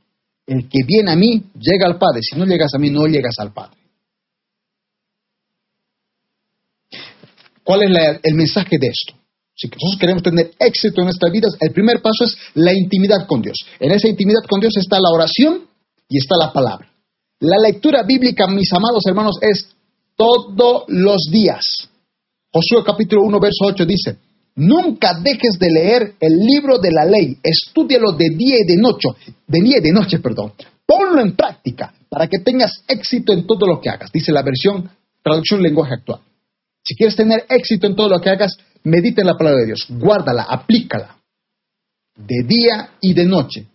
[0.47, 2.21] El que viene a mí llega al Padre.
[2.21, 3.77] Si no llegas a mí, no llegas al Padre.
[7.63, 9.13] ¿Cuál es el mensaje de esto?
[9.55, 13.41] Si nosotros queremos tener éxito en nuestras vidas, el primer paso es la intimidad con
[13.41, 13.57] Dios.
[13.79, 15.67] En esa intimidad con Dios está la oración
[16.07, 16.89] y está la palabra.
[17.39, 19.67] La lectura bíblica, mis amados hermanos, es
[20.15, 21.89] todos los días.
[22.51, 24.17] Josué capítulo 1, verso 8 dice,
[24.55, 29.09] nunca dejes de leer el libro de la ley, estúdialo de día y de noche,
[29.47, 30.53] de día y de noche, perdón.
[30.85, 34.89] Ponlo en práctica para que tengas éxito en todo lo que hagas, dice la versión
[35.21, 36.19] traducción lenguaje actual.
[36.83, 39.87] Si quieres tener éxito en todo lo que hagas, medita en la palabra de Dios,
[39.89, 41.17] guárdala, aplícala,
[42.15, 43.65] de día y de noche.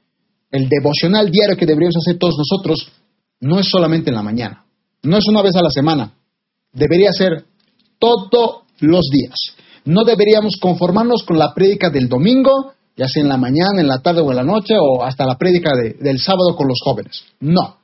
[0.50, 2.92] El devocional diario que deberíamos hacer todos nosotros
[3.40, 4.64] no es solamente en la mañana,
[5.02, 6.12] no es una vez a la semana,
[6.72, 7.44] debería ser
[7.98, 9.56] todos los días.
[9.90, 13.98] No deberíamos conformarnos con la prédica del domingo, ya sea en la mañana, en la
[13.98, 17.24] tarde o en la noche, o hasta la prédica del sábado con los jóvenes.
[17.40, 17.76] No.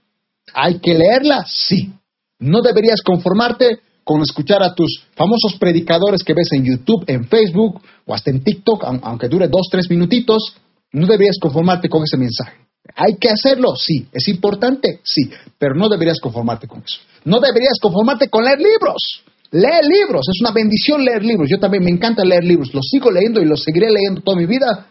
[0.54, 1.44] ¿Hay que leerla?
[1.48, 1.92] Sí.
[2.38, 7.80] No deberías conformarte con escuchar a tus famosos predicadores que ves en YouTube, en Facebook
[8.06, 10.54] o hasta en TikTok, aunque dure dos, tres minutitos,
[10.92, 12.54] no deberías conformarte con ese mensaje.
[12.94, 13.74] ¿Hay que hacerlo?
[13.74, 14.06] Sí.
[14.12, 15.00] ¿Es importante?
[15.02, 15.28] Sí.
[15.58, 17.00] Pero no deberías conformarte con eso.
[17.24, 19.24] No deberías conformarte con leer libros.
[19.52, 20.26] Leer libros.
[20.28, 21.48] Es una bendición leer libros.
[21.48, 22.72] Yo también me encanta leer libros.
[22.74, 24.90] Los sigo leyendo y los seguiré leyendo toda mi vida.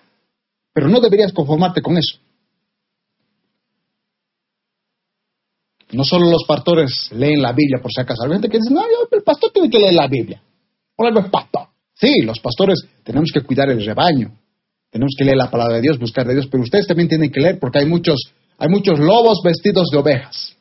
[0.74, 2.18] Pero no deberías conformarte con eso.
[5.91, 8.24] No solo los pastores leen la Biblia, por si acaso.
[8.24, 10.41] Hay gente que dice, no, el pastor tiene que leer la Biblia.
[10.98, 11.68] Hola, pastor.
[11.94, 14.38] Sí, los pastores tenemos que cuidar el rebaño.
[14.89, 17.39] Tenemos que leer la palabra de Dios, buscar de Dios, pero ustedes también tienen que
[17.39, 20.56] leer porque hay muchos, hay muchos lobos vestidos de ovejas.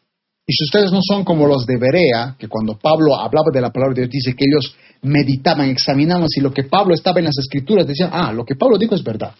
[0.46, 3.70] Y si ustedes no son como los de Berea, que cuando Pablo hablaba de la
[3.70, 7.38] palabra de Dios, dice que ellos meditaban, examinaban si lo que Pablo estaba en las
[7.38, 9.34] escrituras, decían, ah, lo que Pablo dijo es verdad.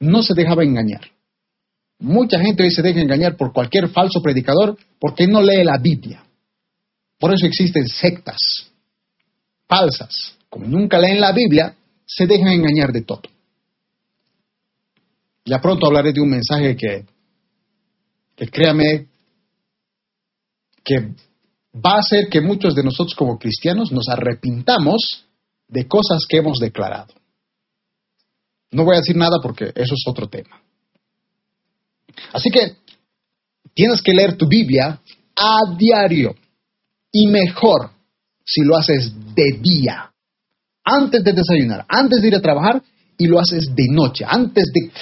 [0.00, 1.02] No se dejaba engañar.
[1.98, 6.24] Mucha gente hoy se deja engañar por cualquier falso predicador porque no lee la Biblia.
[7.18, 8.36] Por eso existen sectas
[9.66, 10.36] falsas.
[10.48, 11.74] Como nunca leen la Biblia,
[12.06, 13.22] se dejan engañar de todo.
[15.44, 17.04] Ya pronto hablaré de un mensaje que,
[18.34, 19.06] que créame,
[20.86, 21.14] que
[21.74, 25.26] va a hacer que muchos de nosotros como cristianos nos arrepintamos
[25.68, 27.12] de cosas que hemos declarado.
[28.70, 30.62] No voy a decir nada porque eso es otro tema.
[32.32, 32.76] Así que
[33.74, 35.00] tienes que leer tu Biblia
[35.34, 36.36] a diario
[37.12, 37.90] y mejor
[38.44, 40.12] si lo haces de día,
[40.84, 42.80] antes de desayunar, antes de ir a trabajar
[43.18, 44.92] y lo haces de noche, antes de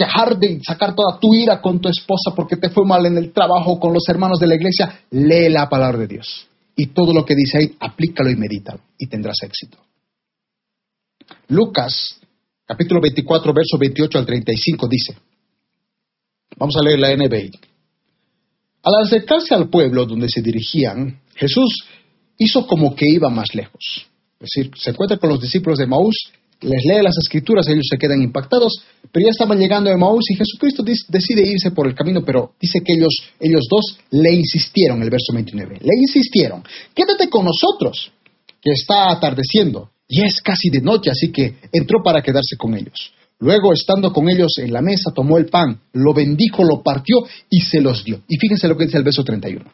[0.00, 3.32] dejar de sacar toda tu ira con tu esposa porque te fue mal en el
[3.32, 6.48] trabajo con los hermanos de la iglesia, lee la palabra de Dios.
[6.74, 9.76] Y todo lo que dice ahí, aplícalo y medítalo y tendrás éxito.
[11.48, 12.18] Lucas,
[12.64, 15.16] capítulo 24, verso 28 al 35 dice,
[16.56, 17.50] vamos a leer la NBI.
[18.82, 21.84] Al acercarse al pueblo donde se dirigían, Jesús
[22.38, 24.06] hizo como que iba más lejos.
[24.40, 26.16] Es decir, se encuentra con los discípulos de Maús
[26.60, 30.36] les lee las escrituras, ellos se quedan impactados, pero ya estaban llegando a Maús y
[30.36, 35.10] Jesucristo decide irse por el camino, pero dice que ellos, ellos dos le insistieron, el
[35.10, 36.62] verso 29, le insistieron,
[36.94, 38.12] quédate con nosotros,
[38.60, 43.12] que está atardeciendo, y es casi de noche, así que entró para quedarse con ellos.
[43.38, 47.16] Luego, estando con ellos en la mesa, tomó el pan, lo bendijo, lo partió
[47.48, 48.20] y se los dio.
[48.28, 49.64] Y fíjense lo que dice el verso 31.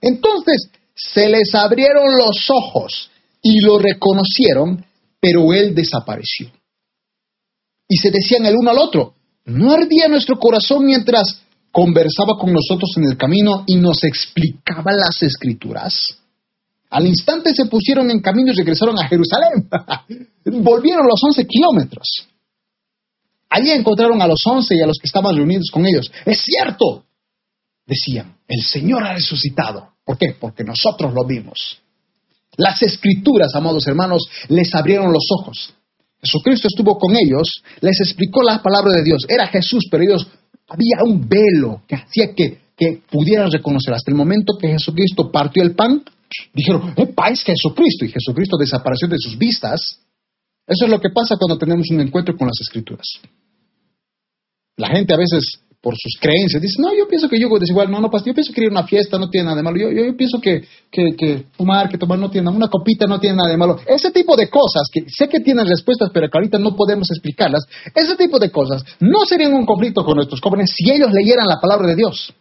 [0.00, 3.10] Entonces se les abrieron los ojos
[3.42, 4.84] y lo reconocieron,
[5.20, 6.50] pero él desapareció.
[7.88, 9.14] Y se decían el uno al otro,
[9.46, 15.22] ¿no ardía nuestro corazón mientras conversaba con nosotros en el camino y nos explicaba las
[15.22, 16.18] escrituras?
[16.90, 19.68] Al instante se pusieron en camino y regresaron a Jerusalén.
[20.62, 22.28] Volvieron los once kilómetros.
[23.50, 26.10] Allí encontraron a los once y a los que estaban reunidos con ellos.
[26.24, 27.04] Es cierto,
[27.86, 29.94] decían, el Señor ha resucitado.
[30.04, 30.36] ¿Por qué?
[30.38, 31.78] Porque nosotros lo vimos.
[32.58, 35.72] Las escrituras, amados hermanos, les abrieron los ojos.
[36.20, 39.22] Jesucristo estuvo con ellos, les explicó la palabra de Dios.
[39.28, 40.26] Era Jesús, pero ellos
[40.66, 42.66] había un velo que hacía que,
[43.10, 43.94] pudieran reconocer.
[43.94, 46.02] Hasta el momento que Jesucristo partió el pan,
[46.52, 48.04] dijeron, ¡epa, es Jesucristo!
[48.04, 50.00] Y Jesucristo desapareció de sus vistas.
[50.66, 53.06] Eso es lo que pasa cuando tenemos un encuentro con las escrituras.
[54.76, 56.60] La gente a veces por sus creencias.
[56.60, 58.84] Dice, no, yo pienso que yo desigual, no, no, yo pienso que ir a una
[58.84, 62.30] fiesta no tiene nada de malo, yo, yo, pienso que, que, fumar, que tomar no
[62.30, 63.78] tiene nada, una copita no tiene nada de malo.
[63.86, 67.64] Ese tipo de cosas, que sé que tienen respuestas, pero que ahorita no podemos explicarlas,
[67.94, 71.60] ese tipo de cosas no serían un conflicto con nuestros jóvenes si ellos leyeran la
[71.60, 72.34] palabra de Dios.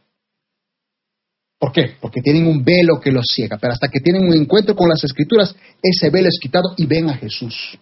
[1.60, 1.96] ¿Por qué?
[2.00, 5.04] Porque tienen un velo que los ciega, pero hasta que tienen un encuentro con las
[5.04, 7.80] escrituras, ese velo es quitado y ven a Jesús.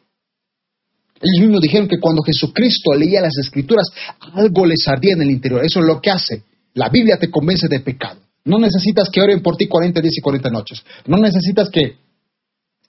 [1.21, 3.87] Ellos mismos dijeron que cuando Jesucristo leía las escrituras,
[4.33, 5.63] algo les ardía en el interior.
[5.63, 6.43] Eso es lo que hace.
[6.73, 8.19] La Biblia te convence de pecado.
[8.43, 10.83] No necesitas que oren por ti 40 días y 40 noches.
[11.07, 11.97] No necesitas que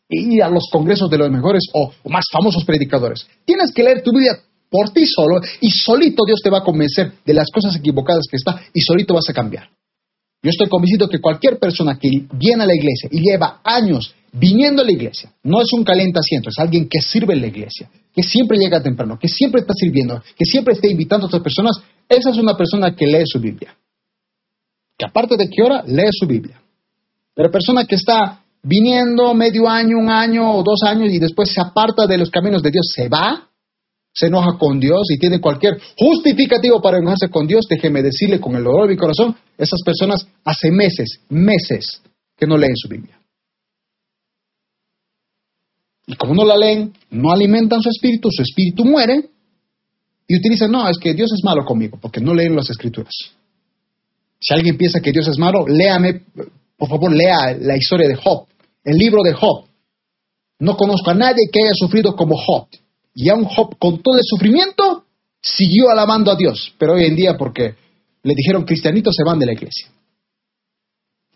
[0.09, 3.27] ir a los congresos de los mejores o, más famosos predicadores.
[3.45, 4.39] Tienes que leer tu Biblia
[4.71, 8.37] por ti solo y solito Dios te va a convencer de las cosas equivocadas que
[8.37, 9.69] está y solito vas a cambiar.
[10.43, 14.83] Yo estoy convencido que cualquier persona que viene a la iglesia y lleva años viniendo
[14.83, 18.23] a la iglesia, no es un asiento, es alguien que sirve en la iglesia, que
[18.23, 21.77] siempre llega temprano, que siempre está sirviendo, que siempre está invitando a otras personas,
[22.09, 23.75] esa es una persona que lee su Biblia.
[24.99, 26.61] Que aparte de que ora, lee su Biblia.
[27.35, 31.61] Pero persona que está viniendo medio año, un año o dos años y después se
[31.61, 33.49] aparta de los caminos de Dios, se va,
[34.13, 38.57] se enoja con Dios y tiene cualquier justificativo para enojarse con Dios, déjeme decirle con
[38.57, 42.03] el dolor de mi corazón, esas personas hace meses, meses
[42.37, 43.16] que no leen su Biblia.
[46.07, 49.29] Y como no la leen, no alimentan su espíritu, su espíritu muere
[50.29, 53.13] y utilizan, no, es que Dios es malo conmigo, porque no leen las escrituras.
[54.41, 56.23] Si alguien piensa que Dios es malo, léame,
[56.77, 58.47] por favor, lea la historia de Job,
[58.85, 59.65] el libro de Job.
[60.59, 62.69] No conozco a nadie que haya sufrido como Job.
[63.15, 65.05] Y aún Job, con todo el sufrimiento,
[65.41, 66.75] siguió alabando a Dios.
[66.79, 67.75] Pero hoy en día, porque
[68.23, 69.89] le dijeron cristianitos, se van de la iglesia.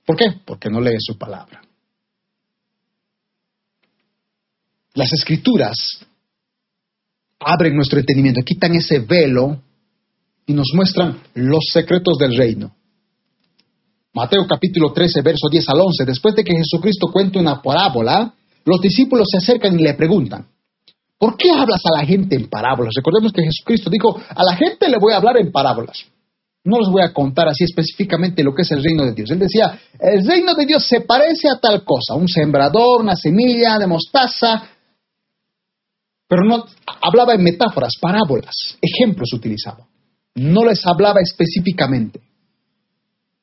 [0.04, 0.26] ¿Por qué?
[0.44, 1.62] Porque no lee su palabra.
[4.94, 6.04] Las escrituras
[7.38, 9.62] abren nuestro entendimiento, quitan ese velo
[10.46, 12.74] y nos muestran los secretos del reino.
[14.12, 16.04] Mateo capítulo 13, verso 10 al 11.
[16.04, 18.34] Después de que Jesucristo cuente una parábola,
[18.64, 20.48] los discípulos se acercan y le preguntan,
[21.16, 22.92] ¿por qué hablas a la gente en parábolas?
[22.96, 26.04] Recordemos que Jesucristo dijo, a la gente le voy a hablar en parábolas.
[26.64, 29.30] No les voy a contar así específicamente lo que es el reino de Dios.
[29.30, 33.78] Él decía, el reino de Dios se parece a tal cosa, un sembrador, una semilla
[33.78, 34.62] de mostaza,
[36.30, 36.64] pero no
[37.02, 39.84] hablaba en metáforas, parábolas, ejemplos utilizaba.
[40.36, 42.20] No les hablaba específicamente.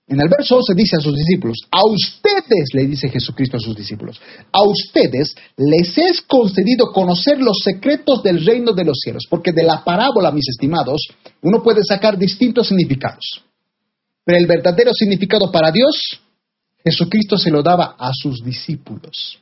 [0.07, 3.75] En el verso 11 dice a sus discípulos, a ustedes, le dice Jesucristo a sus
[3.75, 4.21] discípulos,
[4.53, 9.63] a ustedes les es concedido conocer los secretos del reino de los cielos, porque de
[9.63, 11.01] la parábola, mis estimados,
[11.41, 13.43] uno puede sacar distintos significados.
[14.23, 16.21] Pero el verdadero significado para Dios,
[16.85, 19.39] Jesucristo se lo daba a sus discípulos.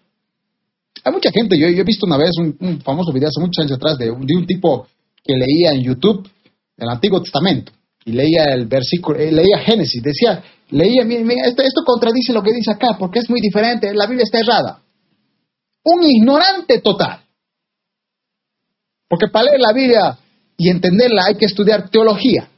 [1.05, 3.95] Hay mucha gente, yo, he visto una vez un, famoso video hace muchos años atrás
[3.99, 4.87] de, un tipo
[5.23, 6.27] que leía en YouTube
[6.77, 7.71] el Antiguo Testamento
[8.03, 12.53] y leía el versículo, eh, leía Génesis, decía, leía, mira, esto, esto, contradice lo que
[12.53, 14.81] dice acá, porque es muy diferente, la Biblia está errada.
[15.83, 17.21] Un ignorante total.
[19.07, 20.17] Porque para leer la Biblia
[20.57, 22.49] y entenderla hay que estudiar teología.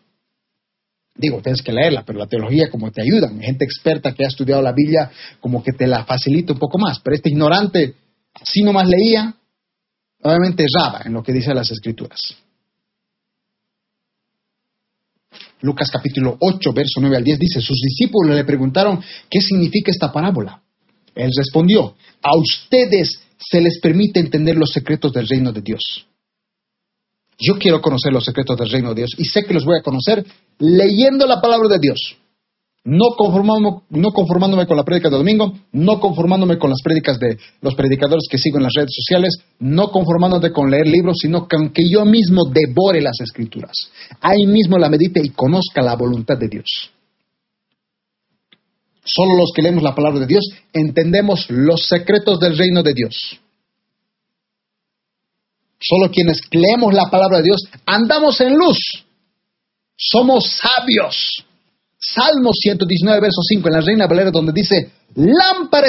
[1.16, 3.30] Digo, tienes que leerla, pero la teología como te ayuda.
[3.42, 7.00] Gente experta que ha estudiado la Biblia como que te la facilita un poco más.
[7.04, 7.96] Pero este ignorante,
[8.42, 9.34] así nomás leía,
[10.22, 12.36] obviamente erraba en lo que dice las escrituras.
[15.62, 20.12] Lucas capítulo 8, verso 9 al 10 dice, sus discípulos le preguntaron, ¿qué significa esta
[20.12, 20.62] parábola?
[21.16, 26.06] Él respondió, a ustedes se les permite entender los secretos del reino de Dios.
[27.40, 29.84] Yo quiero conocer los secretos del reino de Dios y sé que los voy a
[29.84, 30.26] conocer
[30.60, 32.18] leyendo la palabra de Dios
[32.88, 37.38] no conformándome, no conformándome con la prédica de domingo, no conformándome con las prédicas de
[37.62, 41.90] los predicadores que sigo en las redes sociales, no conformándome con leer libros, sino que
[41.90, 43.74] yo mismo devore las escrituras.
[44.22, 46.66] Ahí mismo la medite y conozca la voluntad de Dios.
[49.04, 53.38] Solo los que leemos la palabra de Dios entendemos los secretos del reino de Dios.
[55.78, 58.78] Solo quienes leemos la palabra de Dios andamos en luz.
[59.98, 61.44] Somos sabios.
[62.00, 65.88] Salmo 119, verso 5, en la Reina Valera, donde dice, lámpara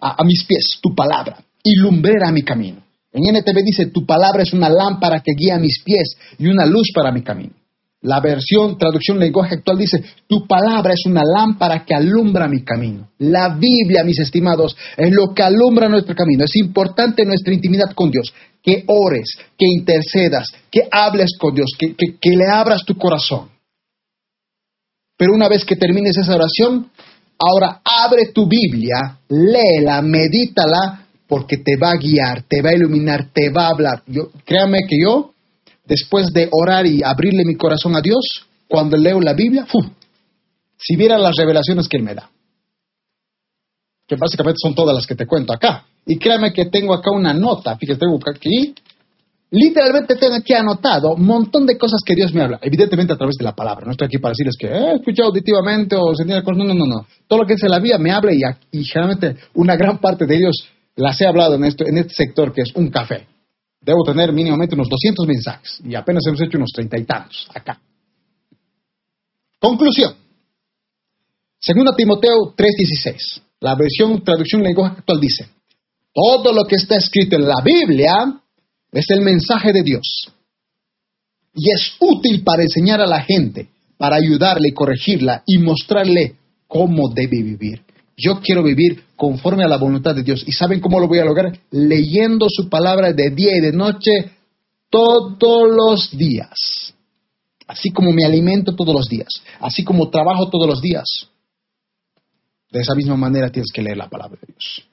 [0.00, 2.82] a, a, mis pies tu palabra y lumbrera mi camino.
[3.12, 6.90] En NTV dice, tu palabra es una lámpara que guía mis pies y una luz
[6.94, 7.54] para mi camino.
[8.02, 13.08] La versión, traducción lenguaje actual dice, tu palabra es una lámpara que alumbra mi camino.
[13.18, 16.44] La Biblia, mis estimados, es lo que alumbra nuestro camino.
[16.44, 18.32] Es importante nuestra intimidad con Dios,
[18.62, 23.57] que ores, que intercedas, que hables con Dios, que le abras tu corazón.
[25.18, 26.90] Pero una vez que termines esa oración,
[27.38, 33.28] ahora abre tu Biblia, léela, medítala, porque te va a guiar, te va a iluminar,
[33.32, 34.02] te va a hablar.
[34.06, 35.32] Yo, créame que yo,
[35.84, 39.66] después de orar y abrirle mi corazón a Dios, cuando leo la Biblia,
[40.78, 42.30] si viera las revelaciones que Él me da,
[44.06, 45.84] que básicamente son todas las que te cuento acá.
[46.06, 48.72] Y créame que tengo acá una nota, fíjate, tengo aquí
[49.50, 53.36] Literalmente tengo aquí anotado un montón de cosas que Dios me habla, evidentemente a través
[53.36, 53.86] de la palabra.
[53.86, 56.58] No estoy aquí para decirles que he escuchado auditivamente o sentí cosas.
[56.58, 57.06] No, no, no, no.
[57.26, 60.68] Todo lo que dice la Biblia me habla y, generalmente una gran parte de ellos
[60.96, 63.26] las he hablado en, esto, en este sector que es un café.
[63.80, 67.80] Debo tener mínimamente unos 200 mensajes y apenas hemos hecho unos treinta y tantos acá.
[69.58, 70.14] Conclusión.
[71.58, 73.40] Segunda Timoteo 3:16.
[73.60, 75.48] La versión traducción lenguaje actual dice,
[76.12, 78.40] todo lo que está escrito en la Biblia
[78.92, 80.32] es el mensaje de Dios.
[81.54, 86.36] Y es útil para enseñar a la gente, para ayudarle y corregirla y mostrarle
[86.66, 87.82] cómo debe vivir.
[88.16, 90.42] Yo quiero vivir conforme a la voluntad de Dios.
[90.46, 91.58] ¿Y saben cómo lo voy a lograr?
[91.70, 94.10] Leyendo su palabra de día y de noche
[94.90, 96.94] todos los días.
[97.66, 99.28] Así como me alimento todos los días.
[99.60, 101.28] Así como trabajo todos los días.
[102.70, 104.88] De esa misma manera tienes que leer la palabra de Dios.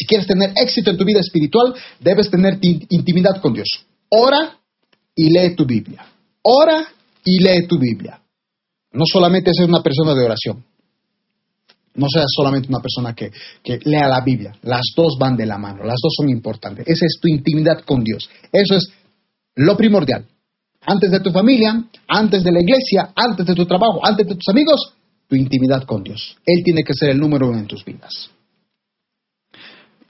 [0.00, 3.68] Si quieres tener éxito en tu vida espiritual, debes tener intimidad con Dios.
[4.08, 4.58] Ora
[5.14, 6.06] y lee tu Biblia.
[6.40, 6.86] Ora
[7.22, 8.18] y lee tu Biblia.
[8.92, 10.64] No solamente seas una persona de oración.
[11.96, 13.30] No seas solamente una persona que,
[13.62, 14.52] que, lea la Biblia.
[14.62, 15.84] Las dos van de la mano.
[15.84, 16.88] Las dos son importantes.
[16.88, 18.30] Esa es tu intimidad con Dios.
[18.50, 18.88] Eso es
[19.56, 20.24] lo primordial.
[20.80, 24.48] Antes de tu familia, antes de la iglesia, antes de tu trabajo, antes de tus
[24.48, 24.94] amigos,
[25.28, 26.38] tu intimidad con Dios.
[26.46, 28.30] Él tiene que ser el número uno en tus vidas.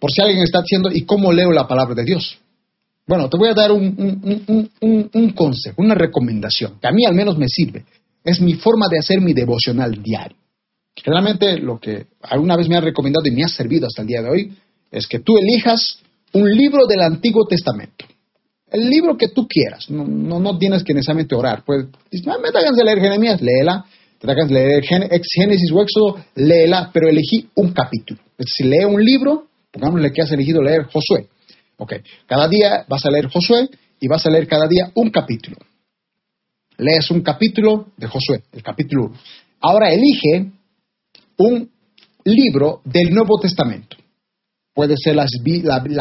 [0.00, 2.38] Por si alguien está diciendo, ¿y cómo leo la palabra de Dios?
[3.06, 4.70] Bueno, te voy a dar un,
[5.34, 7.84] consejo, una recomendación, que a mí al menos me sirve.
[8.24, 10.36] Es mi forma de hacer mi devocional diario.
[10.94, 14.22] Generalmente lo que alguna vez me ha recomendado y me ha servido hasta el día
[14.22, 14.52] de hoy
[14.90, 15.98] es que tú elijas
[16.32, 18.04] un libro del Antiguo Testamento.
[18.70, 19.90] El libro que tú quieras.
[19.90, 21.64] No, no, tienes que necesariamente orar.
[21.64, 21.86] Pues,
[22.24, 23.84] no, me tengas de leer Jeremías, léela.
[24.20, 28.20] Te tengas de leer Génesis o Éxodo, léela, pero elegí un capítulo.
[28.38, 31.28] Decir, lee un libro Pongámosle que has elegido leer Josué.
[31.76, 31.94] Ok,
[32.26, 33.68] cada día vas a leer Josué
[34.00, 35.56] y vas a leer cada día un capítulo.
[36.78, 39.14] Lees un capítulo de Josué, el capítulo 1.
[39.60, 40.50] Ahora elige
[41.36, 41.70] un
[42.24, 43.96] libro del Nuevo Testamento.
[44.72, 45.26] Puede ser la,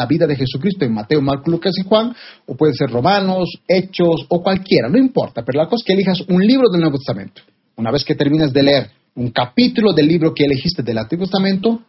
[0.06, 2.14] vida de Jesucristo en Mateo, Marco, Lucas y Juan,
[2.46, 6.20] o puede ser Romanos, Hechos o cualquiera, no importa, pero la cosa es que elijas
[6.28, 7.42] un libro del Nuevo Testamento.
[7.76, 11.82] Una vez que termines de leer un capítulo del libro que elegiste del Antiguo Testamento,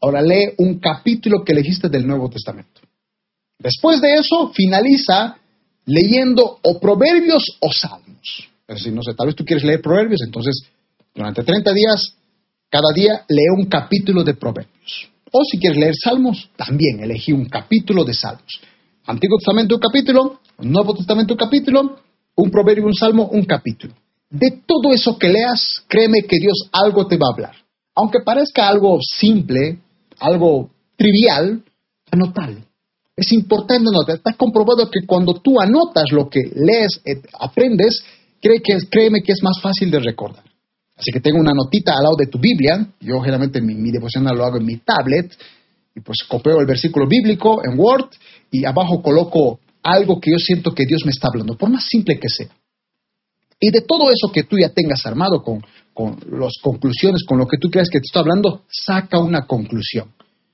[0.00, 2.80] Ahora lee un capítulo que elegiste del Nuevo Testamento.
[3.58, 5.36] Después de eso, finaliza
[5.84, 8.48] leyendo o proverbios o salmos.
[8.66, 10.62] Es decir, no sé, tal vez tú quieres leer proverbios, entonces
[11.14, 12.14] durante 30 días,
[12.70, 15.10] cada día lee un capítulo de proverbios.
[15.32, 18.60] O si quieres leer Salmos, también elegí un capítulo de Salmos.
[19.06, 21.96] Antiguo Testamento un capítulo, Nuevo Testamento un capítulo,
[22.36, 23.94] un proverbio, un salmo, un capítulo.
[24.28, 27.56] De todo eso que leas, créeme que Dios algo te va a hablar.
[27.94, 29.78] Aunque parezca algo simple,
[30.20, 31.62] algo trivial,
[32.10, 32.60] anótalo.
[33.16, 34.16] Es importante anotar.
[34.16, 38.02] Está comprobado que cuando tú anotas lo que lees, eh, aprendes,
[38.40, 40.44] cree que, créeme que es más fácil de recordar.
[40.96, 42.86] Así que tengo una notita al lado de tu Biblia.
[43.00, 45.36] Yo generalmente mi, mi devocional lo hago en mi tablet.
[45.94, 48.10] Y pues copio el versículo bíblico en Word
[48.50, 52.18] y abajo coloco algo que yo siento que Dios me está hablando, por más simple
[52.18, 52.48] que sea.
[53.58, 55.62] Y de todo eso que tú ya tengas armado con,
[55.94, 60.12] con las conclusiones, con lo que tú creas que te está hablando, saca una conclusión.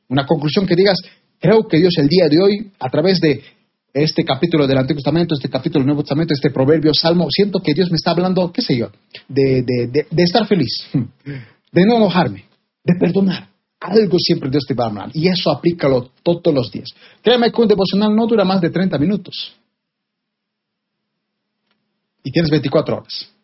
[0.09, 0.99] Una conclusión que digas,
[1.39, 3.43] creo que Dios el día de hoy, a través de
[3.93, 7.73] este capítulo del Antiguo Testamento, este capítulo del Nuevo Testamento, este proverbio, salmo, siento que
[7.73, 8.91] Dios me está hablando, qué sé yo,
[9.29, 12.45] de, de, de estar feliz, de no enojarme,
[12.85, 13.49] de perdonar.
[13.81, 15.11] Algo siempre Dios te va a hablar.
[15.13, 16.89] Y eso aplícalo todos los días.
[17.23, 19.55] Créeme que un devocional no dura más de 30 minutos.
[22.23, 23.36] Y tienes 24 horas.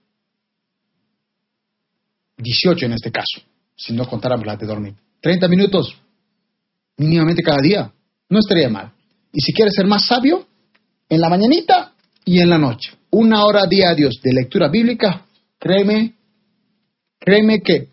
[2.42, 3.40] 18 en este caso,
[3.76, 4.94] si no contáramos la de dormir.
[5.20, 5.96] 30 minutos
[6.96, 7.92] mínimamente cada día.
[8.28, 8.92] No estaría mal.
[9.32, 10.46] Y si quieres ser más sabio,
[11.08, 11.92] en la mañanita
[12.24, 12.92] y en la noche.
[13.10, 15.26] Una hora día a Dios de lectura bíblica,
[15.58, 16.14] créeme,
[17.18, 17.88] créeme que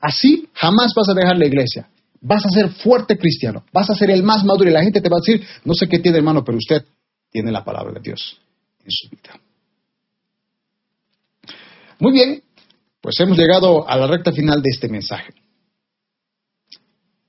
[0.00, 1.88] así jamás vas a dejar la iglesia.
[2.20, 5.08] Vas a ser fuerte cristiano, vas a ser el más maduro y la gente te
[5.08, 6.84] va a decir, no sé qué tiene hermano, pero usted
[7.30, 8.40] tiene la palabra de Dios
[8.84, 9.38] en su vida.
[11.98, 12.42] Muy bien,
[13.02, 15.34] pues hemos llegado a la recta final de este mensaje.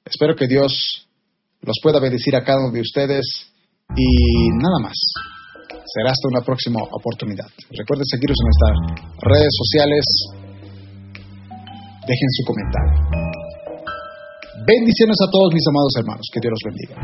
[0.06, 1.08] Espero que Dios
[1.62, 3.52] los pueda bendecir a cada uno de ustedes
[3.96, 4.94] y nada más.
[5.86, 7.48] Será hasta una próxima oportunidad.
[7.72, 8.76] Recuerden seguirnos en nuestras
[9.20, 10.06] redes sociales.
[12.06, 13.34] Dejen su comentario.
[14.68, 16.28] Bendiciones a todos mis amados hermanos.
[16.32, 16.96] Que Dios los bendiga.